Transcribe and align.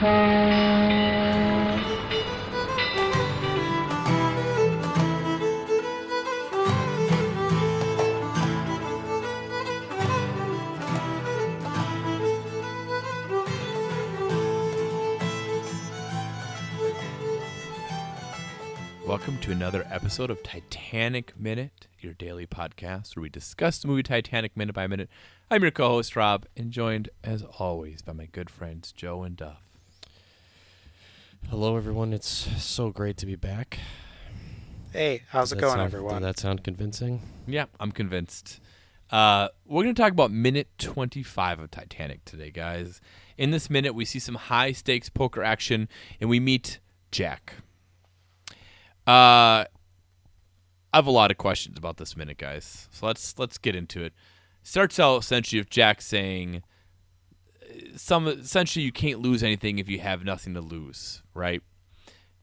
Welcome 0.00 0.38
to 19.40 19.50
another 19.50 19.86
episode 19.90 20.30
of 20.30 20.42
Titanic 20.42 21.38
Minute, 21.38 21.88
your 22.00 22.14
daily 22.14 22.46
podcast 22.46 23.16
where 23.16 23.22
we 23.24 23.28
discuss 23.28 23.78
the 23.80 23.88
movie 23.88 24.02
Titanic 24.02 24.56
minute 24.56 24.74
by 24.74 24.86
minute. 24.86 25.10
I'm 25.50 25.60
your 25.60 25.70
co-host 25.70 26.16
Rob, 26.16 26.46
and 26.56 26.70
joined 26.70 27.10
as 27.22 27.42
always 27.42 28.00
by 28.00 28.14
my 28.14 28.24
good 28.24 28.48
friends 28.48 28.92
Joe 28.92 29.24
and 29.24 29.36
Duff. 29.36 29.69
Hello, 31.48 31.76
everyone. 31.76 32.12
It's 32.12 32.28
so 32.62 32.90
great 32.90 33.16
to 33.18 33.26
be 33.26 33.34
back. 33.36 33.78
Hey, 34.92 35.22
how's 35.28 35.50
Does 35.50 35.58
it 35.58 35.60
going, 35.60 35.72
sound- 35.74 35.82
everyone? 35.82 36.14
Did 36.14 36.22
that 36.28 36.38
sound 36.38 36.62
convincing? 36.64 37.22
Yeah, 37.46 37.66
I'm 37.80 37.92
convinced. 37.92 38.60
Uh, 39.10 39.48
we're 39.66 39.82
going 39.82 39.94
to 39.94 40.00
talk 40.00 40.12
about 40.12 40.30
minute 40.30 40.68
25 40.78 41.58
of 41.60 41.70
Titanic 41.70 42.24
today, 42.24 42.50
guys. 42.50 43.00
In 43.36 43.50
this 43.50 43.68
minute, 43.68 43.94
we 43.94 44.04
see 44.04 44.20
some 44.20 44.36
high 44.36 44.70
stakes 44.72 45.08
poker 45.08 45.42
action, 45.42 45.88
and 46.20 46.30
we 46.30 46.38
meet 46.38 46.78
Jack. 47.10 47.54
Uh, 49.06 49.64
I 49.66 50.96
have 50.96 51.06
a 51.08 51.10
lot 51.12 51.30
of 51.32 51.38
questions 51.38 51.76
about 51.78 51.96
this 51.96 52.16
minute, 52.16 52.38
guys. 52.38 52.88
So 52.92 53.06
let's 53.06 53.36
let's 53.38 53.58
get 53.58 53.74
into 53.74 54.04
it. 54.04 54.12
Starts 54.62 55.00
out 55.00 55.16
essentially 55.18 55.60
with 55.60 55.70
Jack 55.70 56.00
saying, 56.02 56.62
"Some 57.96 58.26
essentially 58.28 58.84
you 58.84 58.92
can't 58.92 59.20
lose 59.20 59.42
anything 59.42 59.78
if 59.78 59.88
you 59.88 60.00
have 60.00 60.24
nothing 60.24 60.54
to 60.54 60.60
lose, 60.60 61.22
right?" 61.34 61.62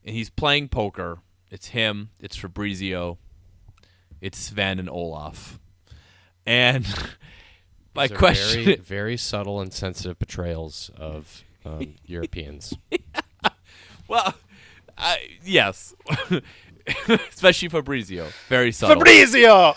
And 0.04 0.14
he's 0.14 0.30
playing 0.30 0.68
poker. 0.68 1.18
It's 1.50 1.68
him. 1.68 2.10
It's 2.20 2.36
Fabrizio. 2.36 3.18
It's 4.20 4.38
Sven 4.38 4.78
and 4.78 4.88
Olaf. 4.88 5.58
And 6.46 6.86
my 7.94 8.08
question, 8.08 8.64
Very, 8.64 8.76
very 8.82 9.16
subtle 9.16 9.60
and 9.60 9.72
sensitive 9.72 10.18
portrayals 10.18 10.90
of 10.96 11.44
um, 11.64 11.94
Europeans. 12.04 12.74
well, 14.08 14.34
I, 14.96 15.18
yes, 15.44 15.94
especially 17.08 17.68
Fabrizio, 17.68 18.28
very 18.48 18.72
subtle. 18.72 18.96
Fabrizio! 18.96 19.74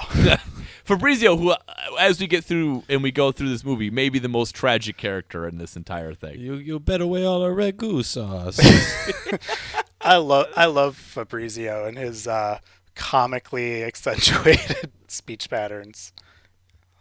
Fabrizio, 0.96 1.38
who, 1.38 1.52
uh, 1.52 1.58
as 2.00 2.20
we 2.20 2.28
get 2.28 2.44
through 2.44 2.84
and 2.90 3.02
we 3.04 3.12
go 3.12 3.32
through 3.32 3.50
this 3.50 3.64
movie, 3.64 3.90
may 3.90 4.10
be 4.10 4.20
the 4.20 4.28
most 4.30 4.54
tragic 4.56 4.98
character 4.98 5.48
in 5.48 5.58
this 5.58 5.76
entire 5.76 6.14
thing. 6.14 6.40
you 6.40 6.56
you 6.56 6.80
bet 6.80 7.00
away 7.02 7.24
all 7.26 7.42
our 7.44 7.52
ragu 7.52 8.04
sauce. 8.04 8.60
I 10.02 10.18
love 10.18 10.48
I 10.56 10.66
love 10.66 10.96
Fabrizio 10.98 11.86
and 11.86 11.98
his 11.98 12.28
uh, 12.28 12.60
comically 12.96 13.84
accentuated 13.84 14.92
speech 15.08 15.50
patterns. 15.50 16.12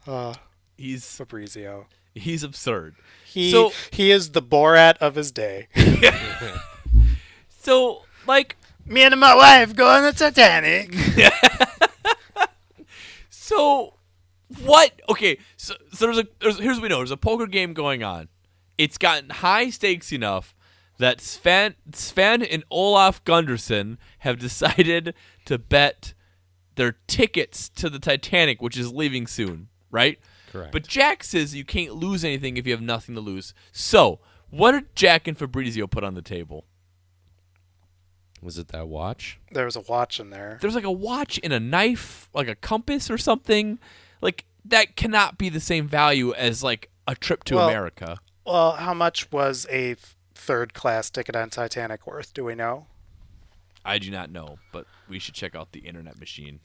Uh, 0.07 0.35
He's 0.77 1.05
Fabrizio. 1.17 1.87
he's 2.15 2.43
absurd. 2.43 2.95
He 3.25 3.51
So- 3.51 3.73
he 3.91 4.11
is 4.11 4.31
the 4.31 4.43
Borat 4.43 4.97
of 4.99 5.15
his 5.15 5.31
day. 5.33 5.69
So, 7.63 8.03
like, 8.27 8.57
Me 8.87 9.03
and 9.03 9.19
my 9.21 9.35
wife 9.35 9.77
go 9.77 9.87
on 9.87 10.03
the 10.05 10.13
Titanic. 10.13 10.95
So 13.51 13.95
what? 14.63 14.93
Okay, 15.09 15.39
so 15.57 15.75
so 15.93 16.07
there's 16.07 16.19
a 16.19 16.29
there's, 16.39 16.61
here's 16.61 16.77
what 16.77 16.85
we 16.85 16.89
know. 16.89 16.99
There's 16.99 17.11
a 17.11 17.17
poker 17.17 17.49
game 17.49 17.75
going 17.75 18.05
on. 18.05 18.29
It's 18.79 18.97
gotten 18.97 19.31
high 19.31 19.71
stakes 19.71 20.13
enough 20.13 20.55
that 20.99 21.21
Sven 21.21 21.75
Sven 21.93 22.45
and 22.45 22.63
Olaf 22.71 23.25
Gunderson 23.25 23.99
have 24.21 24.39
decided 24.49 25.15
to 25.47 25.59
bet 25.59 26.15
their 26.77 26.99
tickets 27.09 27.69
to 27.71 27.91
the 27.91 27.99
Titanic, 27.99 28.63
which 28.63 28.79
is 28.79 28.93
leaving 28.93 29.27
soon, 29.27 29.67
right? 29.91 30.21
Correct. 30.53 30.71
But 30.71 30.87
Jack 30.87 31.25
says 31.25 31.57
you 31.57 31.65
can't 31.65 31.97
lose 31.97 32.25
anything 32.25 32.57
if 32.57 32.69
you 32.69 32.73
have 32.73 32.81
nothing 32.81 33.17
to 33.17 33.21
lose. 33.21 33.53
So, 33.73 34.21
what 34.51 34.73
did 34.73 34.95
Jack 34.95 35.27
and 35.27 35.37
Fabrizio 35.37 35.89
put 35.89 36.05
on 36.05 36.15
the 36.15 36.23
table? 36.23 36.67
Was 38.43 38.57
it 38.59 38.69
that 38.69 38.89
watch? 38.89 39.39
There 39.53 39.65
was 39.67 39.77
a 39.77 39.81
watch 39.83 40.19
in 40.19 40.31
there. 40.31 40.59
There's 40.61 40.75
like 40.75 40.85
a 40.85 40.91
watch 40.91 41.39
and 41.43 41.53
a 41.53 41.61
knife, 41.61 42.29
like 42.33 42.49
a 42.49 42.55
compass 42.55 43.11
or 43.11 43.19
something. 43.19 43.79
Like 44.23 44.47
that 44.65 44.97
cannot 44.97 45.37
be 45.39 45.49
the 45.49 45.61
same 45.61 45.87
value 45.87 46.33
as 46.35 46.63
like 46.63 46.91
a 47.07 47.15
trip 47.15 47.45
to 47.45 47.57
Well- 47.57 47.69
America. 47.69 48.19
Well, 48.47 48.73
how 48.73 48.95
much 48.95 49.31
was 49.31 49.67
a 49.71 49.97
third 50.35 50.73
class 50.75 51.11
ticket 51.11 51.37
on 51.37 51.51
Titanic 51.51 52.07
worth? 52.07 52.33
Do 52.35 52.45
we 52.45 52.55
know? 52.55 52.87
I 53.85 53.99
do 53.99 54.11
not 54.11 54.31
know, 54.31 54.59
but 54.73 54.87
we 55.09 55.19
should 55.19 55.35
check 55.35 55.55
out 55.55 55.73
the 55.73 55.81
internet 55.81 56.19
machine. 56.19 56.61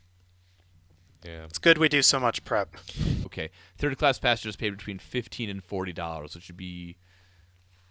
Yeah. 1.24 1.44
It's 1.46 1.57
good 1.57 1.78
we 1.78 1.90
do 1.90 2.02
so 2.02 2.19
much 2.19 2.44
prep. 2.46 2.75
Okay, 3.25 3.50
third 3.78 3.97
class 3.97 4.19
passengers 4.19 4.56
pay 4.56 4.69
between 4.69 5.00
fifteen 5.00 5.50
and 5.50 5.63
forty 5.63 5.92
dollars, 5.94 6.36
which 6.36 6.47
would 6.47 6.57
be, 6.57 6.97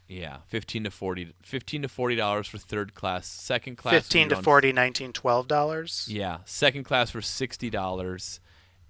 yeah, 0.09 0.38
fifteen 0.47 0.84
to 0.84 0.91
forty, 0.91 1.32
fifteen 1.42 1.82
to 1.82 1.88
forty 1.88 2.15
dollars 2.16 2.47
for 2.47 2.59
third 2.59 2.94
class. 2.94 3.26
Second 3.26 3.76
class, 3.76 3.92
would 3.92 3.98
be 3.98 4.03
Fifteen 4.03 4.28
to 4.28 4.34
around- 4.37 4.44
forty, 4.44 4.72
nineteen, 4.72 5.12
twelve 5.12 5.48
dollars. 5.48 6.06
Yeah, 6.10 6.38
second 6.44 6.84
class 6.84 7.10
for 7.10 7.22
sixty 7.22 7.70
dollars, 7.70 8.41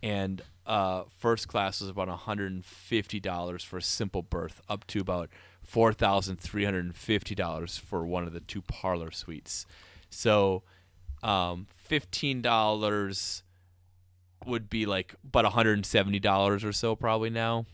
and 0.03 0.43
uh, 0.67 1.05
first 1.19 1.47
class 1.49 1.81
was 1.81 1.91
about 1.91 2.09
hundred 2.09 2.51
and 2.53 2.65
fifty 2.65 3.21
dollars 3.21 3.63
for 3.63 3.77
a 3.79 3.83
simple 3.83 4.23
berth, 4.23 4.61
up 4.69 4.87
to 4.89 5.01
about 5.01 5.31
four 5.63 5.93
thousand 5.93 6.41
three 6.41 6.65
hundred 6.65 6.85
and 6.87 6.97
fifty 6.97 7.35
dollars 7.35 7.79
for 7.79 8.05
one 8.07 8.25
of 8.25 8.33
the 8.33 8.41
two 8.41 8.63
parlor 8.63 9.11
suites. 9.11 9.67
So, 10.11 10.63
um, 11.23 11.67
fifteen 11.73 12.43
dollars 12.43 13.43
would 14.47 14.69
be 14.69 14.85
like 14.85 15.15
about 15.25 15.45
hundred 15.53 15.75
and 15.75 15.87
seventy 15.87 16.19
dollars 16.21 16.65
or 16.65 16.73
so 16.73 16.95
probably 16.97 17.31
now. 17.31 17.67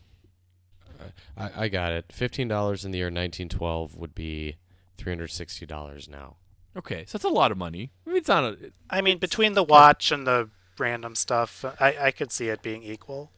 I, 1.37 1.63
I 1.63 1.67
got 1.67 1.91
it. 1.91 2.11
Fifteen 2.11 2.47
dollars 2.47 2.85
in 2.85 2.91
the 2.91 2.97
year 2.97 3.07
1912 3.07 3.95
would 3.95 4.15
be 4.15 4.57
three 4.97 5.11
hundred 5.11 5.29
sixty 5.29 5.65
dollars 5.65 6.07
now. 6.07 6.35
Okay, 6.75 7.03
so 7.05 7.17
that's 7.17 7.25
a 7.25 7.29
lot 7.29 7.51
of 7.51 7.57
money. 7.57 7.91
I 8.05 8.09
mean, 8.09 8.17
it's 8.17 8.29
not 8.29 8.43
a 8.43 8.71
I 8.89 9.01
mean, 9.01 9.17
between 9.17 9.53
the 9.53 9.63
watch 9.63 10.11
and 10.11 10.25
the 10.25 10.49
random 10.77 11.15
stuff, 11.15 11.65
I, 11.79 11.95
I 11.99 12.11
could 12.11 12.31
see 12.31 12.47
it 12.47 12.61
being 12.61 12.83
equal 12.83 13.31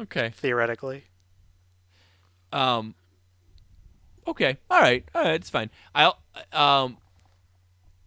okay. 0.00 0.30
theoretically. 0.34 1.04
Um. 2.52 2.94
Okay. 4.26 4.58
All 4.70 4.80
right. 4.80 5.04
All 5.14 5.22
right. 5.22 5.34
It's 5.34 5.50
fine. 5.50 5.70
I'll. 5.94 6.18
um. 6.52 6.98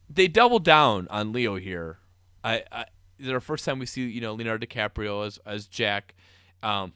They 0.09 0.27
double 0.27 0.59
down 0.59 1.07
on 1.09 1.31
Leo 1.31 1.55
here. 1.55 1.99
I. 2.43 2.63
I 2.71 2.85
this 3.17 3.27
is 3.27 3.33
our 3.33 3.39
first 3.39 3.63
time 3.63 3.79
we 3.79 3.85
see 3.85 4.05
you 4.07 4.21
know 4.21 4.33
Leonardo 4.33 4.65
DiCaprio 4.65 5.25
as 5.25 5.39
as 5.45 5.67
Jack, 5.67 6.13
um, 6.61 6.93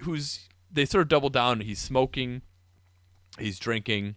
who's 0.00 0.48
they 0.72 0.84
sort 0.84 1.02
of 1.02 1.08
double 1.08 1.30
down. 1.30 1.60
He's 1.60 1.78
smoking, 1.78 2.42
he's 3.38 3.58
drinking, 3.58 4.16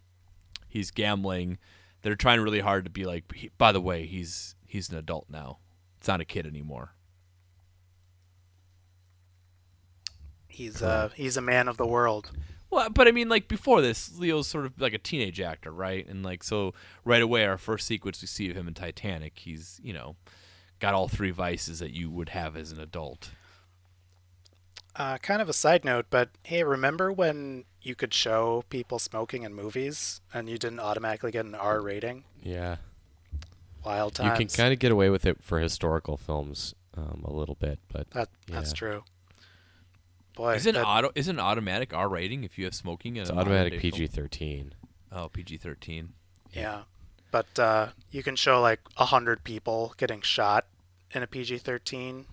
he's 0.67 0.91
gambling. 0.91 1.57
They're 2.01 2.15
trying 2.15 2.41
really 2.41 2.59
hard 2.59 2.83
to 2.83 2.89
be 2.89 3.05
like. 3.05 3.33
He, 3.33 3.49
by 3.57 3.71
the 3.71 3.81
way, 3.81 4.05
he's 4.05 4.55
he's 4.65 4.89
an 4.89 4.97
adult 4.97 5.27
now. 5.29 5.59
It's 5.97 6.07
not 6.07 6.21
a 6.21 6.25
kid 6.25 6.45
anymore. 6.45 6.95
He's 10.47 10.81
uh 10.83 11.09
he's 11.15 11.37
a 11.37 11.41
man 11.41 11.67
of 11.67 11.77
the 11.77 11.87
world. 11.87 12.31
Well, 12.69 12.89
but 12.89 13.07
I 13.07 13.11
mean, 13.11 13.29
like 13.29 13.47
before 13.47 13.81
this, 13.81 14.17
Leo's 14.17 14.47
sort 14.47 14.65
of 14.65 14.81
like 14.81 14.93
a 14.93 14.97
teenage 14.97 15.39
actor, 15.39 15.71
right? 15.71 16.07
And 16.07 16.23
like 16.23 16.43
so, 16.43 16.73
right 17.05 17.21
away, 17.21 17.45
our 17.45 17.57
first 17.57 17.87
sequence 17.87 18.21
we 18.21 18.27
see 18.27 18.49
of 18.49 18.57
him 18.57 18.67
in 18.67 18.73
Titanic, 18.73 19.37
he's 19.37 19.79
you 19.83 19.93
know, 19.93 20.15
got 20.79 20.93
all 20.93 21.07
three 21.07 21.31
vices 21.31 21.79
that 21.79 21.91
you 21.91 22.09
would 22.09 22.29
have 22.29 22.57
as 22.57 22.71
an 22.71 22.79
adult. 22.79 23.29
Uh, 24.95 25.17
kind 25.17 25.41
of 25.41 25.49
a 25.49 25.53
side 25.53 25.83
note, 25.83 26.05
but 26.11 26.29
hey, 26.43 26.63
remember 26.63 27.11
when 27.11 27.63
you 27.81 27.95
could 27.95 28.13
show 28.13 28.63
people 28.69 28.99
smoking 28.99 29.41
in 29.43 29.53
movies 29.53 30.21
and 30.33 30.47
you 30.47 30.57
didn't 30.57 30.79
automatically 30.79 31.31
get 31.31 31.45
an 31.45 31.55
R 31.55 31.81
rating? 31.81 32.23
Yeah. 32.41 32.77
Wild 33.83 34.13
times. 34.15 34.39
You 34.39 34.45
can 34.45 34.55
kind 34.55 34.71
of 34.71 34.79
get 34.79 34.91
away 34.91 35.09
with 35.09 35.25
it 35.25 35.41
for 35.41 35.59
historical 35.59 36.15
films 36.15 36.75
um, 36.95 37.23
a 37.25 37.33
little 37.33 37.55
bit, 37.55 37.79
but 37.91 38.09
that 38.11 38.29
that's 38.47 38.71
true. 38.71 39.03
Boy, 40.35 40.53
Is 40.55 40.65
it 40.65 40.75
that- 40.75 40.85
auto? 40.85 41.11
Is 41.15 41.27
it 41.27 41.31
an 41.31 41.39
automatic 41.39 41.93
R 41.93 42.07
rating 42.07 42.43
if 42.43 42.57
you 42.57 42.65
have 42.65 42.73
smoking? 42.75 43.15
In 43.17 43.23
it's 43.23 43.31
a 43.31 43.35
automatic? 43.35 43.79
PG 43.79 44.07
thirteen. 44.07 44.73
Oh, 45.11 45.27
PG 45.27 45.57
thirteen. 45.57 46.13
yeah, 46.53 46.83
but 47.31 47.59
uh, 47.59 47.87
you 48.11 48.23
can 48.23 48.35
show 48.35 48.61
like 48.61 48.79
a 48.97 49.05
hundred 49.05 49.43
people 49.43 49.93
getting 49.97 50.21
shot 50.21 50.65
in 51.11 51.21
a 51.21 51.27
PG-13, 51.27 52.25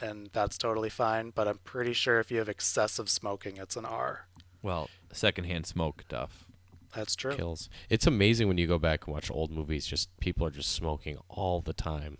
and 0.00 0.30
that's 0.32 0.58
totally 0.58 0.90
fine. 0.90 1.30
But 1.30 1.48
I'm 1.48 1.58
pretty 1.58 1.92
sure 1.92 2.20
if 2.20 2.30
you 2.30 2.38
have 2.38 2.48
excessive 2.48 3.08
smoking, 3.08 3.56
it's 3.56 3.76
an 3.76 3.84
R. 3.84 4.26
Well, 4.62 4.88
secondhand 5.12 5.66
smoke, 5.66 6.04
Duff. 6.08 6.46
That's 6.94 7.16
true. 7.16 7.34
kills. 7.34 7.68
It's 7.90 8.06
amazing 8.06 8.46
when 8.48 8.56
you 8.56 8.66
go 8.66 8.78
back 8.78 9.06
and 9.06 9.14
watch 9.14 9.30
old 9.30 9.50
movies. 9.50 9.86
Just 9.86 10.08
people 10.20 10.46
are 10.46 10.50
just 10.50 10.72
smoking 10.72 11.18
all 11.28 11.60
the 11.60 11.72
time. 11.72 12.18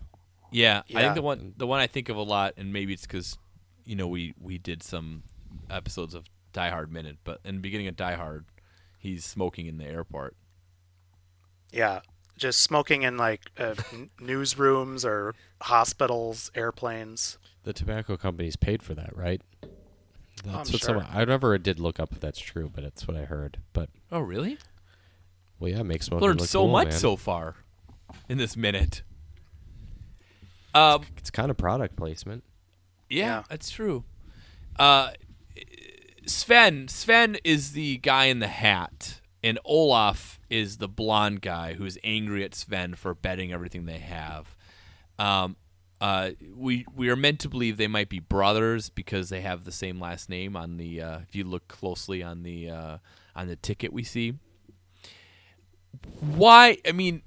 Yeah, 0.51 0.83
I 0.93 1.01
think 1.01 1.15
the 1.15 1.21
one 1.21 1.53
the 1.57 1.67
one 1.67 1.79
I 1.79 1.87
think 1.87 2.09
of 2.09 2.17
a 2.17 2.21
lot, 2.21 2.53
and 2.57 2.71
maybe 2.71 2.93
it's 2.93 3.03
because 3.03 3.37
you 3.85 3.95
know 3.95 4.07
we 4.07 4.33
we 4.39 4.57
did 4.57 4.83
some 4.83 5.23
episodes 5.69 6.13
of 6.13 6.25
Die 6.53 6.69
Hard 6.69 6.91
Minute, 6.91 7.17
but 7.23 7.39
in 7.43 7.55
the 7.55 7.61
beginning 7.61 7.87
of 7.87 7.95
Die 7.95 8.15
Hard, 8.15 8.45
he's 8.97 9.25
smoking 9.25 9.65
in 9.65 9.77
the 9.77 9.85
airport. 9.85 10.35
Yeah, 11.71 12.01
just 12.37 12.61
smoking 12.61 13.03
in 13.03 13.17
like 13.17 13.41
uh, 13.57 13.75
newsrooms 14.19 15.05
or 15.05 15.33
hospitals, 15.61 16.51
airplanes. 16.55 17.37
The 17.63 17.73
tobacco 17.73 18.17
companies 18.17 18.55
paid 18.55 18.83
for 18.83 18.93
that, 18.93 19.15
right? 19.15 19.41
That's 20.43 20.47
I'm 20.47 20.53
what 20.53 20.67
sure. 20.67 20.79
someone, 20.79 21.07
I 21.11 21.25
never 21.25 21.57
did 21.57 21.79
look 21.79 21.99
up 21.99 22.11
if 22.11 22.19
that's 22.19 22.39
true, 22.39 22.69
but 22.73 22.83
it's 22.83 23.07
what 23.07 23.15
I 23.17 23.25
heard. 23.25 23.59
But 23.73 23.89
Oh, 24.11 24.19
really? 24.19 24.57
well, 25.59 25.71
yeah, 25.71 25.79
it 25.79 25.85
makes 25.85 26.05
smoking 26.07 26.27
Learned 26.27 26.41
look 26.41 26.49
so 26.49 26.59
cool, 26.63 26.71
much 26.71 26.89
man. 26.89 26.99
so 26.99 27.15
far 27.15 27.55
in 28.29 28.37
this 28.37 28.55
minute. 28.57 29.01
Um, 30.73 31.03
It's 31.17 31.31
kind 31.31 31.49
of 31.49 31.57
product 31.57 31.95
placement. 31.95 32.43
yeah, 33.09 33.25
Yeah. 33.25 33.43
that's 33.49 33.69
true. 33.69 34.03
Uh, 34.77 35.11
Sven, 36.27 36.87
Sven 36.89 37.37
is 37.43 37.71
the 37.71 37.97
guy 37.97 38.25
in 38.25 38.39
the 38.39 38.47
hat, 38.47 39.21
and 39.45 39.59
Olaf 39.63 40.39
is 40.49 40.77
the 40.77 40.87
blonde 40.87 41.39
guy 41.39 41.75
who's 41.75 41.99
angry 42.03 42.43
at 42.43 42.55
Sven 42.55 42.95
for 42.95 43.13
betting 43.13 43.53
everything 43.53 43.85
they 43.85 43.99
have. 43.99 44.55
Um, 45.19 45.55
uh, 46.01 46.31
we 46.53 46.85
we 46.95 47.09
are 47.09 47.15
meant 47.15 47.39
to 47.41 47.49
believe 47.49 47.77
they 47.77 47.87
might 47.87 48.09
be 48.09 48.19
brothers 48.19 48.89
because 48.89 49.29
they 49.29 49.41
have 49.41 49.63
the 49.63 49.71
same 49.71 49.99
last 49.99 50.29
name 50.29 50.55
on 50.55 50.77
the. 50.77 50.99
Uh, 50.99 51.19
if 51.19 51.35
you 51.35 51.43
look 51.43 51.67
closely 51.67 52.23
on 52.23 52.41
the 52.41 52.71
uh, 52.71 52.97
on 53.35 53.47
the 53.47 53.55
ticket 53.55 53.93
we 53.93 54.03
see. 54.03 54.33
Why? 56.19 56.79
I 56.85 56.91
mean, 56.91 57.21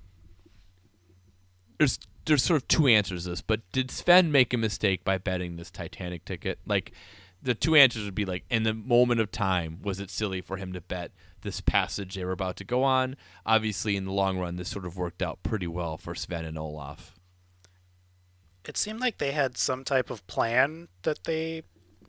there's 1.78 2.00
there's 2.26 2.42
sort 2.42 2.60
of 2.60 2.66
two 2.66 2.88
answers 2.88 3.24
to 3.24 3.30
this, 3.30 3.42
but 3.42 3.60
did 3.70 3.92
Sven 3.92 4.32
make 4.32 4.52
a 4.52 4.58
mistake 4.58 5.04
by 5.04 5.18
betting 5.18 5.54
this 5.54 5.70
Titanic 5.70 6.24
ticket? 6.24 6.58
Like, 6.66 6.92
the 7.40 7.54
two 7.54 7.76
answers 7.76 8.04
would 8.04 8.14
be 8.14 8.26
like, 8.26 8.44
in 8.50 8.64
the 8.64 8.74
moment 8.74 9.20
of 9.20 9.30
time, 9.30 9.78
was 9.82 10.00
it 10.00 10.10
silly 10.10 10.40
for 10.40 10.56
him 10.56 10.72
to 10.72 10.80
bet 10.80 11.12
this 11.42 11.60
passage 11.60 12.14
they 12.14 12.24
were 12.24 12.32
about 12.32 12.56
to 12.56 12.64
go 12.64 12.82
on? 12.82 13.16
Obviously, 13.46 13.96
in 13.96 14.04
the 14.04 14.12
long 14.12 14.38
run, 14.38 14.56
this 14.56 14.68
sort 14.68 14.86
of 14.86 14.96
worked 14.96 15.22
out 15.22 15.42
pretty 15.42 15.66
well 15.66 15.96
for 15.96 16.14
Sven 16.14 16.44
and 16.44 16.58
Olaf. 16.58 17.14
It 18.64 18.76
seemed 18.76 19.00
like 19.00 19.18
they 19.18 19.32
had 19.32 19.56
some 19.56 19.84
type 19.84 20.10
of 20.10 20.26
plan 20.26 20.88
that 21.02 21.24
they 21.24 21.62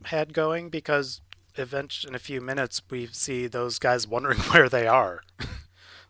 had 0.06 0.34
going 0.34 0.70
because 0.70 1.22
event 1.56 2.06
in 2.08 2.16
a 2.16 2.20
few 2.20 2.42
minutes 2.42 2.82
we 2.90 3.08
see 3.08 3.48
those 3.48 3.80
guys 3.80 4.08
wondering 4.08 4.40
where 4.52 4.70
they 4.70 4.88
are. 4.88 5.22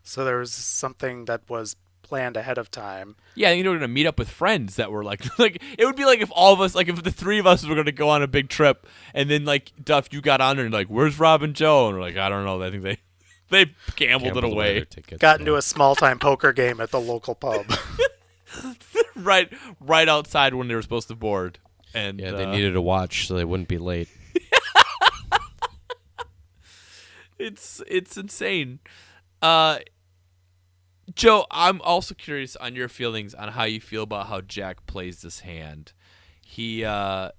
so 0.02 0.24
there 0.24 0.38
was 0.38 0.52
something 0.52 1.24
that 1.26 1.42
was 1.48 1.76
planned 2.02 2.36
ahead 2.36 2.58
of 2.58 2.70
time. 2.72 3.14
Yeah, 3.36 3.52
you 3.52 3.62
know, 3.62 3.70
we're 3.70 3.76
gonna 3.76 3.88
meet 3.88 4.06
up 4.06 4.18
with 4.18 4.28
friends 4.28 4.74
that 4.76 4.90
were 4.90 5.04
like, 5.04 5.22
like 5.38 5.62
it 5.78 5.84
would 5.84 5.96
be 5.96 6.04
like 6.04 6.20
if 6.20 6.30
all 6.32 6.52
of 6.52 6.60
us, 6.60 6.74
like 6.74 6.88
if 6.88 7.02
the 7.02 7.12
three 7.12 7.38
of 7.38 7.46
us 7.46 7.64
were 7.64 7.76
gonna 7.76 7.92
go 7.92 8.08
on 8.08 8.22
a 8.22 8.26
big 8.26 8.48
trip, 8.48 8.86
and 9.14 9.30
then 9.30 9.44
like 9.44 9.72
Duff, 9.82 10.08
you 10.12 10.20
got 10.20 10.40
on 10.40 10.56
there 10.56 10.64
and 10.64 10.74
like, 10.74 10.88
where's 10.88 11.20
Rob 11.20 11.42
and 11.42 11.54
Joe? 11.54 11.86
And 11.86 11.96
we're 11.96 12.02
like, 12.02 12.16
I 12.16 12.28
don't 12.28 12.44
know. 12.44 12.60
I 12.60 12.70
think 12.70 12.82
they 12.82 12.98
they 13.50 13.66
gambled, 13.96 14.34
Gambled 14.34 14.44
it 14.44 14.52
away. 14.52 14.74
their 14.74 14.84
tickets, 14.84 15.20
Got 15.20 15.38
yeah. 15.38 15.42
into 15.42 15.56
a 15.56 15.62
small 15.62 15.94
time 15.94 16.18
poker 16.18 16.52
game 16.52 16.80
at 16.80 16.90
the 16.90 17.00
local 17.00 17.34
pub. 17.34 17.66
right 19.16 19.52
right 19.80 20.08
outside 20.08 20.54
when 20.54 20.68
they 20.68 20.74
were 20.74 20.82
supposed 20.82 21.08
to 21.08 21.14
board. 21.14 21.58
And 21.94 22.20
Yeah, 22.20 22.32
they 22.32 22.44
uh, 22.44 22.52
needed 22.52 22.76
a 22.76 22.82
watch 22.82 23.26
so 23.26 23.34
they 23.34 23.44
wouldn't 23.44 23.68
be 23.68 23.78
late. 23.78 24.08
it's 27.38 27.82
it's 27.86 28.16
insane. 28.16 28.80
Uh 29.42 29.78
Joe, 31.14 31.46
I'm 31.50 31.80
also 31.82 32.14
curious 32.14 32.54
on 32.56 32.76
your 32.76 32.88
feelings 32.88 33.34
on 33.34 33.48
how 33.52 33.64
you 33.64 33.80
feel 33.80 34.04
about 34.04 34.28
how 34.28 34.40
Jack 34.40 34.86
plays 34.86 35.22
this 35.22 35.40
hand. 35.40 35.92
He 36.40 36.84
uh 36.84 37.30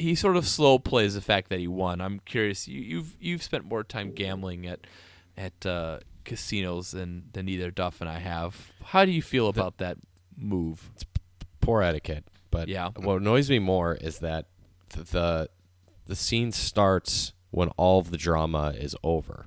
he- 0.00 0.08
he 0.10 0.14
sort 0.14 0.36
of 0.36 0.46
slow 0.46 0.78
plays 0.78 1.14
the 1.14 1.20
fact 1.20 1.48
that 1.50 1.58
he 1.58 1.68
won. 1.68 2.00
I'm 2.00 2.20
curious. 2.20 2.66
You, 2.68 2.80
you've 2.80 3.16
you've 3.20 3.42
spent 3.42 3.64
more 3.64 3.84
time 3.84 4.12
gambling 4.12 4.66
at 4.66 4.80
at 5.36 5.64
uh, 5.66 5.98
casinos 6.24 6.90
than 6.92 7.24
than 7.32 7.48
either 7.48 7.70
Duff 7.70 8.00
and 8.00 8.08
I 8.10 8.18
have. 8.18 8.70
How 8.84 9.04
do 9.04 9.10
you 9.10 9.22
feel 9.22 9.48
about 9.48 9.78
that 9.78 9.98
move? 10.36 10.90
It's 10.94 11.04
poor 11.60 11.82
etiquette. 11.82 12.24
But 12.50 12.68
Yeah. 12.68 12.90
what 12.96 13.16
annoys 13.20 13.48
me 13.48 13.58
more 13.60 13.94
is 13.94 14.18
that 14.18 14.46
th- 14.88 15.06
the 15.08 15.48
the 16.06 16.16
scene 16.16 16.50
starts 16.52 17.32
when 17.50 17.68
all 17.76 18.00
of 18.00 18.10
the 18.10 18.16
drama 18.16 18.74
is 18.76 18.96
over. 19.04 19.46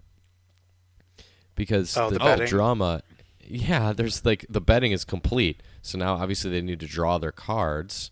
Because 1.56 1.96
Oh, 1.98 2.10
the, 2.10 2.14
the 2.18 2.20
betting? 2.20 2.48
drama, 2.48 3.02
yeah, 3.46 3.94
there's 3.94 4.26
like 4.26 4.46
the 4.50 4.62
betting 4.62 4.92
is 4.92 5.04
complete. 5.06 5.62
So 5.82 5.98
now 5.98 6.16
obviously 6.16 6.50
they 6.52 6.62
need 6.62 6.80
to 6.80 6.88
draw 6.88 7.18
their 7.18 7.32
cards, 7.32 8.10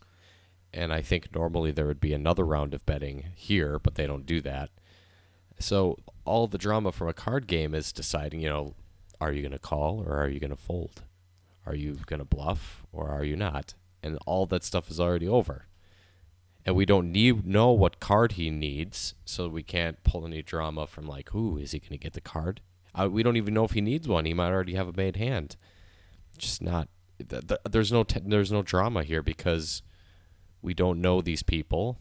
and 0.73 0.93
I 0.93 1.01
think 1.01 1.33
normally 1.35 1.71
there 1.71 1.87
would 1.87 1.99
be 1.99 2.13
another 2.13 2.45
round 2.45 2.73
of 2.73 2.85
betting 2.85 3.25
here, 3.35 3.79
but 3.79 3.95
they 3.95 4.07
don't 4.07 4.25
do 4.25 4.41
that. 4.41 4.69
So 5.59 5.97
all 6.25 6.47
the 6.47 6.57
drama 6.57 6.91
from 6.91 7.07
a 7.07 7.13
card 7.13 7.47
game 7.47 7.75
is 7.75 7.91
deciding, 7.91 8.41
you 8.41 8.49
know, 8.49 8.75
are 9.19 9.31
you 9.31 9.41
going 9.41 9.51
to 9.51 9.59
call 9.59 10.03
or 10.05 10.17
are 10.17 10.29
you 10.29 10.39
going 10.39 10.49
to 10.51 10.55
fold? 10.55 11.03
Are 11.65 11.75
you 11.75 11.97
going 12.05 12.19
to 12.19 12.25
bluff 12.25 12.83
or 12.91 13.09
are 13.09 13.23
you 13.23 13.35
not? 13.35 13.75
And 14.01 14.17
all 14.25 14.45
that 14.47 14.63
stuff 14.63 14.89
is 14.89 14.99
already 14.99 15.27
over. 15.27 15.67
And 16.65 16.75
we 16.75 16.85
don't 16.85 17.11
need 17.11 17.45
know 17.45 17.71
what 17.71 17.99
card 17.99 18.33
he 18.33 18.49
needs, 18.49 19.15
so 19.25 19.47
we 19.47 19.63
can't 19.63 20.03
pull 20.03 20.25
any 20.25 20.41
drama 20.41 20.85
from 20.87 21.07
like, 21.07 21.29
who 21.29 21.57
is 21.57 21.71
he 21.71 21.79
going 21.79 21.91
to 21.91 21.97
get 21.97 22.13
the 22.13 22.21
card? 22.21 22.61
Uh, 22.93 23.09
we 23.09 23.23
don't 23.23 23.37
even 23.37 23.53
know 23.53 23.63
if 23.63 23.71
he 23.71 23.81
needs 23.81 24.07
one. 24.07 24.25
He 24.25 24.33
might 24.33 24.51
already 24.51 24.75
have 24.75 24.87
a 24.87 24.93
made 24.93 25.15
hand. 25.15 25.55
Just 26.37 26.61
not. 26.61 26.87
Th- 27.17 27.47
th- 27.47 27.61
there's 27.69 27.91
no 27.91 28.03
te- 28.03 28.21
there's 28.25 28.51
no 28.51 28.61
drama 28.61 29.03
here 29.03 29.23
because 29.23 29.81
we 30.61 30.73
don't 30.73 31.01
know 31.01 31.21
these 31.21 31.43
people. 31.43 31.97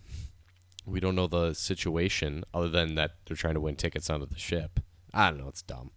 We 0.86 1.00
don't 1.00 1.14
know 1.14 1.26
the 1.26 1.54
situation 1.54 2.44
other 2.52 2.68
than 2.68 2.94
that 2.96 3.12
they're 3.26 3.36
trying 3.36 3.54
to 3.54 3.60
win 3.60 3.76
tickets 3.76 4.08
onto 4.10 4.26
the 4.26 4.38
ship. 4.38 4.80
I 5.12 5.30
don't 5.30 5.38
know. 5.40 5.48
It's 5.48 5.62
dumb. 5.62 5.90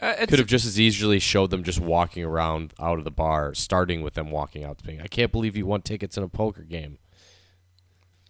Uh, 0.00 0.06
it's- 0.14 0.28
Could 0.28 0.38
have 0.38 0.48
just 0.48 0.66
as 0.66 0.80
easily 0.80 1.18
showed 1.18 1.50
them 1.50 1.62
just 1.62 1.80
walking 1.80 2.24
around 2.24 2.72
out 2.80 2.98
of 2.98 3.04
the 3.04 3.10
bar, 3.10 3.54
starting 3.54 4.02
with 4.02 4.14
them 4.14 4.30
walking 4.30 4.64
out. 4.64 4.82
Being, 4.82 5.00
I 5.00 5.06
can't 5.06 5.30
believe 5.32 5.56
you 5.56 5.66
won 5.66 5.82
tickets 5.82 6.16
in 6.16 6.22
a 6.22 6.28
poker 6.28 6.62
game. 6.62 6.98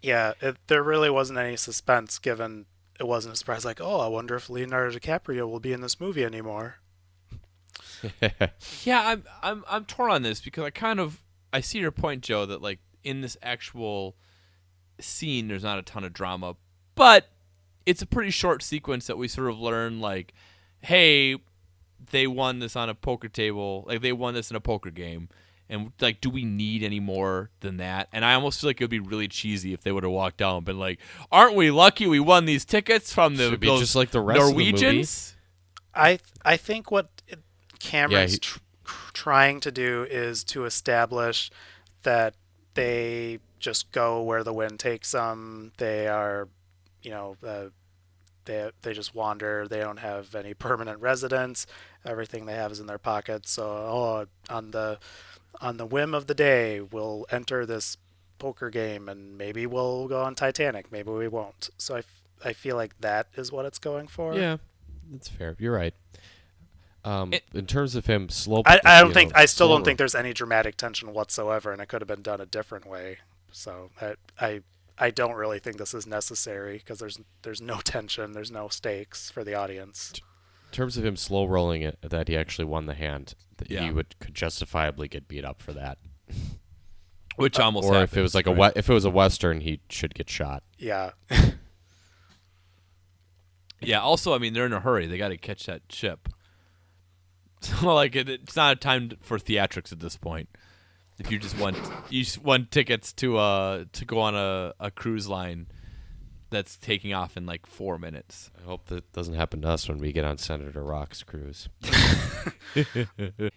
yeah, 0.02 0.32
it, 0.40 0.56
there 0.66 0.82
really 0.82 1.10
wasn't 1.10 1.38
any 1.38 1.56
suspense 1.56 2.18
given 2.18 2.66
it 3.00 3.06
wasn't 3.06 3.32
a 3.34 3.36
surprise 3.36 3.64
like, 3.64 3.80
oh, 3.80 4.00
I 4.00 4.06
wonder 4.08 4.34
if 4.36 4.50
Leonardo 4.50 4.96
DiCaprio 4.98 5.48
will 5.48 5.60
be 5.60 5.72
in 5.72 5.80
this 5.80 5.98
movie 6.00 6.24
anymore. 6.24 6.76
Yeah, 8.84 9.00
I'm 9.08 9.24
I'm 9.42 9.64
I'm 9.68 9.84
torn 9.84 10.10
on 10.10 10.22
this 10.22 10.40
because 10.40 10.64
I 10.64 10.70
kind 10.70 10.98
of 11.00 11.22
I 11.52 11.60
see 11.60 11.78
your 11.78 11.92
point, 11.92 12.22
Joe, 12.22 12.44
that 12.46 12.60
like 12.60 12.80
in 13.04 13.20
this 13.20 13.36
actual 13.42 14.16
scene 15.00 15.48
there's 15.48 15.62
not 15.64 15.78
a 15.78 15.82
ton 15.82 16.04
of 16.04 16.12
drama, 16.12 16.56
but 16.94 17.28
it's 17.86 18.02
a 18.02 18.06
pretty 18.06 18.30
short 18.30 18.62
sequence 18.62 19.06
that 19.06 19.18
we 19.18 19.26
sort 19.28 19.48
of 19.50 19.58
learn 19.58 20.00
like, 20.00 20.34
hey, 20.80 21.36
they 22.10 22.26
won 22.26 22.58
this 22.60 22.76
on 22.76 22.88
a 22.88 22.94
poker 22.94 23.28
table, 23.28 23.84
like 23.86 24.00
they 24.02 24.12
won 24.12 24.34
this 24.34 24.50
in 24.50 24.56
a 24.56 24.60
poker 24.60 24.90
game. 24.90 25.28
And 25.68 25.92
like, 26.00 26.20
do 26.20 26.28
we 26.28 26.44
need 26.44 26.82
any 26.82 27.00
more 27.00 27.50
than 27.60 27.78
that? 27.78 28.08
And 28.12 28.24
I 28.24 28.34
almost 28.34 28.60
feel 28.60 28.68
like 28.68 28.80
it 28.80 28.84
would 28.84 28.90
be 28.90 29.00
really 29.00 29.28
cheesy 29.28 29.72
if 29.72 29.80
they 29.80 29.90
would 29.90 30.02
have 30.02 30.12
walked 30.12 30.42
out 30.42 30.56
and 30.58 30.66
been 30.66 30.78
like, 30.78 31.00
"Aren't 31.30 31.54
we 31.56 31.70
lucky 31.70 32.06
we 32.06 32.20
won 32.20 32.44
these 32.44 32.64
tickets 32.66 33.12
from 33.12 33.36
the 33.36 33.48
Should 33.50 33.60
be 33.60 33.78
just 33.78 33.96
like 33.96 34.10
the 34.10 34.20
rest 34.20 34.40
of 34.40 34.48
the 34.48 34.52
movie. 34.52 34.72
Norwegians?" 34.72 35.34
I 35.94 36.18
I 36.44 36.56
think 36.58 36.90
what 36.90 37.22
it- 37.26 37.40
Cameron's 37.78 38.32
he- 38.32 38.38
tr- 38.38 38.58
trying 39.14 39.60
to 39.60 39.72
do 39.72 40.06
is 40.10 40.44
to 40.44 40.66
establish 40.66 41.50
that 42.02 42.34
they 42.74 43.38
just 43.58 43.92
go 43.92 44.22
where 44.22 44.42
the 44.44 44.52
wind 44.52 44.80
takes 44.80 45.12
them. 45.12 45.72
They 45.78 46.08
are, 46.08 46.48
you 47.02 47.10
know, 47.10 47.36
uh, 47.46 47.66
they 48.44 48.70
they 48.82 48.92
just 48.92 49.14
wander. 49.14 49.68
They 49.68 49.80
don't 49.80 49.98
have 49.98 50.34
any 50.34 50.54
permanent 50.68 51.00
residence. 51.00 51.66
Everything 52.04 52.46
they 52.46 52.54
have 52.54 52.72
is 52.72 52.80
in 52.80 52.86
their 52.86 52.98
pockets. 52.98 53.50
So, 53.52 53.64
oh, 53.64 54.26
on 54.52 54.70
the 54.72 54.98
on 55.60 55.76
the 55.76 55.86
whim 55.86 56.14
of 56.14 56.26
the 56.26 56.34
day, 56.34 56.80
we'll 56.80 57.26
enter 57.30 57.64
this 57.64 57.96
poker 58.38 58.70
game, 58.70 59.08
and 59.08 59.38
maybe 59.38 59.66
we'll 59.66 60.08
go 60.08 60.22
on 60.22 60.34
Titanic. 60.34 60.90
Maybe 60.90 61.10
we 61.10 61.28
won't. 61.28 61.70
So 61.78 61.94
I, 61.94 61.98
f- 61.98 62.22
I 62.44 62.52
feel 62.52 62.74
like 62.74 63.00
that 63.00 63.28
is 63.36 63.52
what 63.52 63.64
it's 63.66 63.78
going 63.78 64.08
for. 64.08 64.34
Yeah, 64.34 64.56
that's 65.12 65.28
fair. 65.28 65.54
You're 65.60 65.74
right. 65.74 65.94
Um, 67.04 67.32
It- 67.32 67.44
in 67.52 67.66
terms 67.66 67.94
of 67.96 68.06
him 68.06 68.28
slow, 68.28 68.62
I, 68.64 68.80
I 68.84 69.00
don't 69.02 69.12
think 69.12 69.32
know, 69.32 69.40
I 69.40 69.46
still 69.46 69.68
don't 69.68 69.84
think 69.84 69.98
there's 69.98 70.14
any 70.14 70.32
dramatic 70.32 70.76
tension 70.76 71.12
whatsoever, 71.12 71.72
and 71.72 71.82
it 71.82 71.86
could 71.86 72.00
have 72.00 72.08
been 72.08 72.22
done 72.22 72.40
a 72.40 72.46
different 72.46 72.86
way. 72.86 73.18
So 73.50 73.90
I 74.00 74.14
I, 74.40 74.60
I 74.98 75.10
don't 75.10 75.34
really 75.34 75.58
think 75.58 75.78
this 75.78 75.94
is 75.94 76.06
necessary 76.06 76.78
because 76.78 77.00
there's 77.00 77.18
there's 77.42 77.60
no 77.60 77.78
tension, 77.84 78.32
there's 78.32 78.50
no 78.52 78.68
stakes 78.68 79.30
for 79.30 79.42
the 79.42 79.54
audience. 79.54 80.12
In 80.66 80.72
terms 80.76 80.96
of 80.96 81.04
him 81.04 81.16
slow 81.16 81.44
rolling 81.46 81.82
it, 81.82 81.98
that 82.02 82.28
he 82.28 82.36
actually 82.36 82.64
won 82.66 82.86
the 82.86 82.94
hand. 82.94 83.34
That 83.58 83.70
Yeah. 83.70 83.82
he 83.84 83.90
would 83.90 84.18
could 84.20 84.34
justifiably 84.34 85.08
get 85.08 85.26
beat 85.28 85.44
up 85.44 85.60
for 85.60 85.72
that. 85.72 85.98
Which 87.36 87.58
almost 87.58 87.88
or 87.88 88.02
if 88.02 88.16
it 88.16 88.22
was 88.22 88.34
like 88.34 88.46
a 88.46 88.54
right? 88.54 88.74
we- 88.74 88.78
if 88.78 88.88
it 88.88 88.92
was 88.94 89.04
a 89.04 89.10
western, 89.10 89.60
he 89.62 89.80
should 89.88 90.14
get 90.14 90.30
shot. 90.30 90.62
Yeah, 90.78 91.10
Yeah. 93.80 94.00
Also, 94.00 94.34
I 94.34 94.38
mean, 94.38 94.52
they're 94.54 94.66
in 94.66 94.72
a 94.72 94.80
hurry. 94.80 95.06
They 95.06 95.18
got 95.18 95.28
to 95.30 95.36
catch 95.36 95.66
that 95.66 95.82
ship. 95.90 96.28
So, 97.80 97.94
like, 97.94 98.16
it, 98.16 98.28
it's 98.28 98.56
not 98.56 98.72
a 98.72 98.76
time 98.76 99.12
for 99.20 99.38
theatrics 99.38 99.92
at 99.92 100.00
this 100.00 100.16
point. 100.16 100.48
If 101.18 101.30
you 101.30 101.38
just 101.38 101.56
want 101.58 101.76
you 102.10 102.24
just 102.24 102.42
want 102.42 102.70
tickets 102.70 103.12
to 103.14 103.38
uh 103.38 103.84
to 103.92 104.04
go 104.04 104.18
on 104.18 104.34
a, 104.34 104.74
a 104.80 104.90
cruise 104.90 105.28
line, 105.28 105.68
that's 106.50 106.76
taking 106.76 107.14
off 107.14 107.36
in 107.36 107.46
like 107.46 107.66
four 107.66 107.98
minutes. 107.98 108.50
I 108.60 108.66
hope 108.66 108.86
that 108.86 109.12
doesn't 109.12 109.34
happen 109.34 109.62
to 109.62 109.68
us 109.68 109.88
when 109.88 109.98
we 109.98 110.12
get 110.12 110.24
on 110.24 110.38
Senator 110.38 110.82
Rock's 110.82 111.22
cruise. 111.22 111.68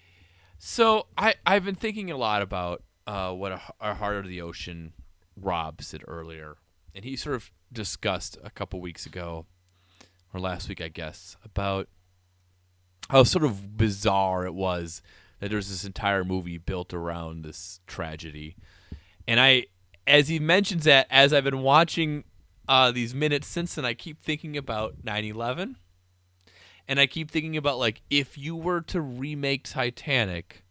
So 0.57 1.07
I 1.17 1.35
I've 1.45 1.65
been 1.65 1.75
thinking 1.75 2.09
a 2.11 2.17
lot 2.17 2.41
about 2.41 2.83
uh, 3.05 3.31
what 3.33 3.51
a, 3.51 3.61
our 3.79 3.93
heart 3.95 4.17
of 4.17 4.27
the 4.27 4.41
ocean 4.41 4.93
Rob 5.35 5.81
said 5.83 6.01
earlier, 6.07 6.55
and 6.93 7.03
he 7.03 7.15
sort 7.15 7.35
of 7.35 7.51
discussed 7.71 8.37
a 8.43 8.49
couple 8.49 8.79
weeks 8.79 9.05
ago, 9.05 9.45
or 10.33 10.39
last 10.39 10.69
week 10.69 10.81
I 10.81 10.87
guess, 10.87 11.35
about 11.43 11.87
how 13.09 13.23
sort 13.23 13.45
of 13.45 13.77
bizarre 13.77 14.45
it 14.45 14.53
was 14.53 15.01
that 15.39 15.49
there's 15.49 15.69
this 15.69 15.85
entire 15.85 16.23
movie 16.23 16.57
built 16.57 16.93
around 16.93 17.43
this 17.43 17.79
tragedy, 17.87 18.55
and 19.27 19.39
I 19.39 19.65
as 20.07 20.27
he 20.27 20.39
mentions 20.39 20.83
that 20.85 21.07
as 21.09 21.33
I've 21.33 21.43
been 21.43 21.61
watching 21.61 22.23
uh, 22.67 22.91
these 22.91 23.13
minutes 23.13 23.47
since 23.47 23.75
then, 23.75 23.85
I 23.85 23.93
keep 23.93 24.23
thinking 24.23 24.57
about 24.57 25.03
9/11 25.03 25.75
and 26.87 26.99
I 26.99 27.07
keep 27.07 27.31
thinking 27.31 27.57
about 27.57 27.79
like 27.79 28.01
if 28.09 28.37
you 28.37 28.55
were 28.55 28.81
to 28.81 29.01
remake 29.01 29.63
Titanic 29.63 30.63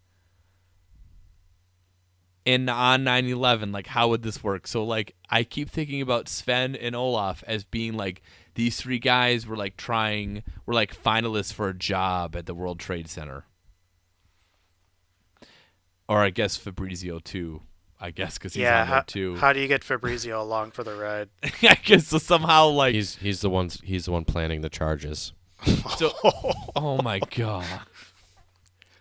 in 2.45 2.69
on 2.69 3.05
9/11 3.05 3.73
like 3.73 3.87
how 3.89 4.09
would 4.09 4.23
this 4.23 4.43
work? 4.43 4.67
So 4.67 4.85
like 4.85 5.15
I 5.31 5.45
keep 5.45 5.71
thinking 5.71 6.01
about 6.01 6.29
Sven 6.29 6.77
and 6.77 6.95
Olaf 6.95 7.43
as 7.47 7.65
being 7.65 7.95
like 7.95 8.23
these 8.55 8.77
three 8.77 8.99
guys 8.99 9.47
were 9.47 9.57
like 9.57 9.77
trying 9.77 10.43
were 10.67 10.75
like 10.75 10.95
finalists 11.01 11.53
for 11.53 11.69
a 11.69 11.75
job 11.75 12.37
at 12.37 12.47
the 12.47 12.55
World 12.55 12.79
Trade 12.79 13.09
Center 13.09 13.45
or 16.09 16.21
I 16.21 16.31
guess 16.31 16.57
Fabrizio 16.57 17.19
too 17.19 17.63
I 18.01 18.11
guess 18.11 18.37
because 18.37 18.55
he's 18.55 18.63
yeah, 18.63 18.83
on 18.83 18.87
how, 18.87 19.01
too 19.01 19.37
how 19.37 19.53
do 19.53 19.61
you 19.61 19.69
get 19.69 19.83
Fabrizio 19.83 20.43
along 20.43 20.73
for 20.73 20.85
the 20.85 20.95
ride? 20.95 21.29
I 21.63 21.79
guess 21.83 22.09
so 22.09 22.19
somehow 22.19 22.69
like 22.69 22.95
He's 22.95 23.17
he's 23.17 23.41
the 23.41 23.51
one 23.51 23.71
he's 23.83 24.07
the 24.07 24.13
one 24.13 24.25
planning 24.25 24.61
the 24.61 24.71
charges. 24.71 25.33
So, 25.97 26.13
oh 26.77 27.01
my 27.03 27.21
god. 27.21 27.65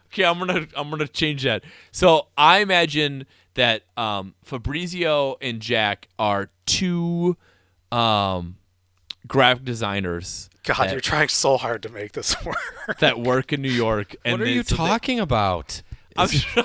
Okay, 0.08 0.24
I'm 0.24 0.38
gonna 0.40 0.68
I'm 0.78 0.90
gonna 0.90 1.08
change 1.08 1.44
that. 1.44 1.64
So 1.92 2.28
I 2.38 2.60
imagine 2.60 3.26
that 3.56 3.84
um, 3.98 4.36
Fabrizio 4.44 5.38
and 5.42 5.60
Jack 5.60 6.08
are 6.18 6.52
two 6.66 7.36
um, 7.92 8.58
graphic 9.28 9.64
designers 9.66 10.50
God, 10.64 10.76
that, 10.86 10.92
you're 10.92 11.02
trying 11.02 11.28
so 11.30 11.58
hard 11.58 11.84
to 11.84 11.90
make 11.90 12.12
this 12.14 12.36
work. 12.46 13.00
that 13.00 13.20
work 13.20 13.52
in 13.54 13.62
New 13.62 13.72
York. 13.72 14.16
And 14.26 14.34
what 14.34 14.42
are 14.42 14.46
they- 14.46 14.54
you 14.54 14.64
so 14.64 14.76
they- 14.76 14.88
talking 14.88 15.20
about? 15.20 15.82
I'm 16.18 16.26
Is- 16.30 16.46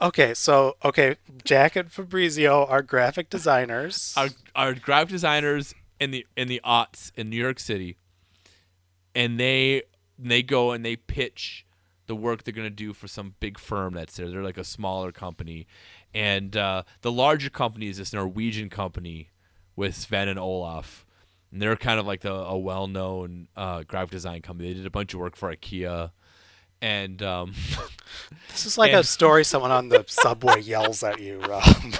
Okay, 0.00 0.34
so 0.34 0.76
okay, 0.84 1.14
Jack 1.44 1.76
and 1.76 1.90
Fabrizio 1.90 2.66
are 2.66 2.82
graphic 2.82 3.30
designers. 3.30 4.12
are, 4.16 4.30
are 4.56 4.74
graphic 4.74 5.10
designers 5.10 5.74
in 6.00 6.10
the 6.10 6.26
in 6.36 6.48
the 6.48 6.60
aughts 6.64 7.12
in 7.14 7.30
New 7.30 7.36
York 7.40 7.60
City, 7.60 7.96
and 9.14 9.38
they 9.38 9.82
they 10.18 10.42
go 10.42 10.72
and 10.72 10.84
they 10.84 10.96
pitch 10.96 11.64
the 12.08 12.16
work 12.16 12.42
they're 12.42 12.52
gonna 12.52 12.68
do 12.68 12.92
for 12.92 13.06
some 13.06 13.36
big 13.38 13.58
firm 13.60 13.94
that's 13.94 14.16
there. 14.16 14.28
They're 14.28 14.42
like 14.42 14.58
a 14.58 14.64
smaller 14.64 15.12
company, 15.12 15.68
and 16.12 16.56
uh, 16.56 16.82
the 17.02 17.12
larger 17.12 17.48
company 17.48 17.86
is 17.86 17.98
this 17.98 18.12
Norwegian 18.12 18.70
company 18.70 19.28
with 19.76 19.94
Sven 19.94 20.28
and 20.28 20.38
Olaf. 20.38 21.06
And 21.50 21.60
they're 21.60 21.76
kind 21.76 22.00
of 22.00 22.06
like 22.06 22.20
the, 22.20 22.32
a 22.32 22.56
well-known 22.56 23.48
uh, 23.56 23.82
graphic 23.82 24.10
design 24.10 24.42
company. 24.42 24.68
They 24.68 24.78
did 24.78 24.86
a 24.86 24.90
bunch 24.90 25.12
of 25.12 25.20
work 25.20 25.36
for 25.36 25.54
IKEA, 25.54 26.10
and 26.80 27.22
um, 27.22 27.54
this 28.50 28.66
is 28.66 28.76
like 28.76 28.92
a 28.92 29.04
story 29.04 29.44
someone 29.44 29.70
on 29.70 29.88
the 29.88 30.04
subway 30.08 30.60
yells 30.60 31.02
at 31.02 31.20
you, 31.20 31.40
Rob. 31.40 31.64